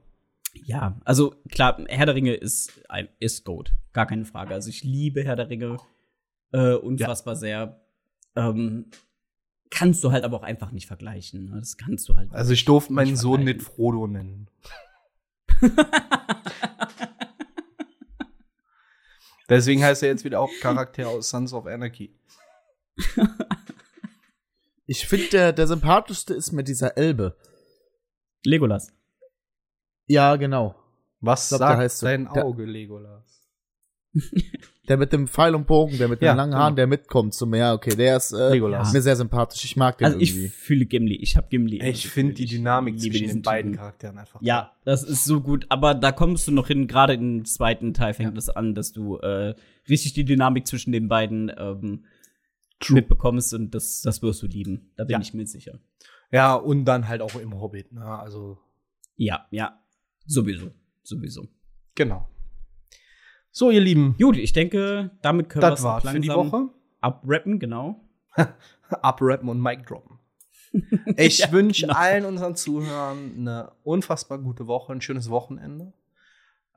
[0.53, 2.81] Ja, also klar, Herr der Ringe ist,
[3.19, 3.73] ist Goat.
[3.93, 4.53] Gar keine Frage.
[4.53, 5.77] Also ich liebe Herr der Ringe
[6.51, 7.81] äh, unfassbar sehr.
[8.35, 8.91] Ähm,
[9.69, 11.45] kannst du halt aber auch einfach nicht vergleichen.
[11.45, 11.59] Ne?
[11.59, 12.31] Das kannst du halt.
[12.31, 14.47] Also ich durfte meinen Nicht Sohn nicht Frodo nennen.
[19.49, 22.15] Deswegen heißt er jetzt wieder auch Charakter aus Sons of Anarchy.
[24.85, 27.37] Ich finde, der, der sympathischste ist mit dieser Elbe.
[28.45, 28.93] Legolas.
[30.07, 30.75] Ja, genau.
[31.19, 32.07] Was glaub, sagt heißt so.
[32.07, 33.47] Auge, Legolas?
[34.87, 36.63] Der mit dem Pfeil und Bogen, der mit Ja, den langen genau.
[36.63, 37.73] Haaren, der mitkommt zum Meer.
[37.73, 38.91] Okay, der ist äh, Legolas.
[38.91, 39.63] mir sehr sympathisch.
[39.63, 40.49] Ich mag den Also ich irgendwie.
[40.49, 41.15] fühle Gimli.
[41.17, 41.79] Ich habe Gimli.
[41.83, 42.45] Ich finde die.
[42.45, 43.77] Ich Dynamik zwischen diesen den beiden Typen.
[43.79, 44.41] Charakteren einfach.
[44.41, 45.67] Ja, das ist so gut.
[45.69, 46.87] Aber da kommst du noch hin.
[46.87, 49.53] Gerade im zweiten Teil fängt es an, dass du äh,
[49.87, 52.05] richtig die Dynamik zwischen den beiden ähm,
[52.89, 54.91] mitbekommst und das, das wirst du lieben.
[54.95, 55.19] Da bin Ja.
[55.21, 55.79] ich mir sicher.
[56.31, 57.91] Ja, und dann halt auch im Hobbit.
[57.91, 58.03] Ne?
[58.03, 58.57] Also,
[59.15, 59.79] Ja, ja.
[60.25, 60.71] Sowieso.
[61.03, 61.47] Sowieso.
[61.93, 62.27] genau.
[63.51, 66.69] So, ihr Lieben, Gut, ich denke, damit können wir das es war's für die Woche.
[67.01, 67.99] abrappen, genau.
[68.89, 70.19] Abrappen und Mic droppen.
[71.17, 71.97] Ich Ja, wünsche genau.
[71.99, 75.91] allen unseren Zuhörern eine unfassbar gute Woche, ein schönes Wochenende.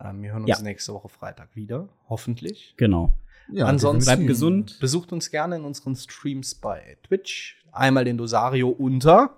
[0.01, 0.63] Ähm, wir hören uns Ja.
[0.63, 2.75] nächste Woche Freitag wieder, hoffentlich.
[2.77, 3.15] Genau.
[3.53, 4.79] Ja, Ansonsten Bleibt gesund.
[4.81, 7.63] besucht uns gerne in unseren Streams bei Twitch.
[7.71, 9.37] Einmal den Dosario unter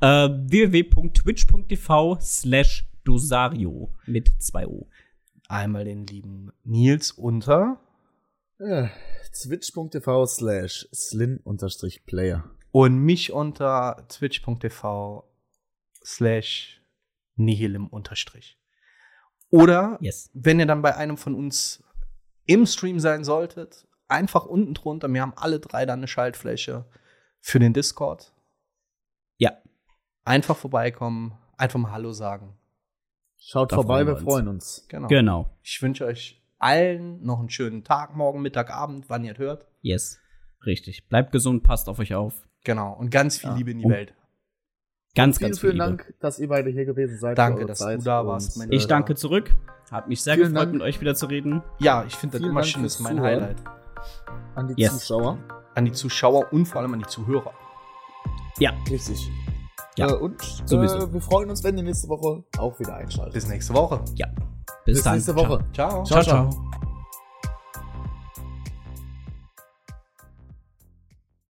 [0.00, 4.86] Äh, www.twitch.tv slash dosario mit 2 O.
[5.48, 7.80] einmal den lieben Nils unter
[8.58, 8.90] Ja,
[9.32, 12.44] Twitch.tv slash slin-player.
[12.70, 15.24] und mich unter twitch.tv
[16.04, 16.80] slash
[17.90, 18.58] unterstrich.
[19.50, 20.30] Oder Yes.
[20.34, 21.82] wenn ihr dann bei einem von uns
[22.44, 26.84] im Stream sein solltet, einfach unten drunter, wir haben alle drei dann eine Schaltfläche
[27.40, 28.34] für den Discord.
[29.36, 29.52] Ja.
[30.24, 32.57] Einfach vorbeikommen, einfach mal Hallo sagen.
[33.40, 34.24] Schaut Da vorbei, freuen wir wir uns.
[34.24, 34.86] freuen uns.
[34.88, 35.08] Genau.
[35.08, 35.50] Genau.
[35.62, 39.66] Ich wünsche euch allen noch einen schönen Tag, morgen, Mittag, Abend, wann ihr es hört.
[39.80, 40.18] Yes.
[40.66, 41.08] Richtig.
[41.08, 42.34] Bleibt gesund, passt auf euch auf.
[42.64, 42.92] Genau.
[42.92, 43.56] Und ganz viel Ja.
[43.56, 44.14] Liebe in die Und- Welt.
[45.14, 45.96] Ganz, Vielen, ganz viel vielen Liebe.
[46.04, 47.38] Dank, dass ihr beide hier gewesen seid.
[47.38, 49.54] Danke, dass du Zeit da und, warst, mein Ich danke zurück.
[49.90, 50.72] Hat mich sehr Vielen gefreut, Dank.
[50.74, 51.62] mit euch wieder zu reden.
[51.78, 53.40] Ja, ich finde das Vielen immer schön, das ist mein Zuhören.
[53.42, 53.62] Highlight.
[54.54, 54.98] An die Yes.
[54.98, 55.38] Zuschauer.
[55.74, 57.52] An die Zuschauer und vor allem an die Zuhörer.
[58.58, 58.72] Ja.
[58.90, 59.18] Richtig.
[59.98, 60.98] Ja, Äh, und sowieso.
[60.98, 63.34] Äh, wir freuen uns, wenn ihr nächste Woche auch wieder einschaltet.
[63.34, 64.00] Bis nächste Woche.
[64.14, 64.28] Ja.
[64.84, 65.14] Bis, Bis dann.
[65.14, 65.64] nächste Woche.
[65.72, 66.04] Ciao.
[66.04, 66.50] Ciao, ciao.
[66.50, 66.77] ciao.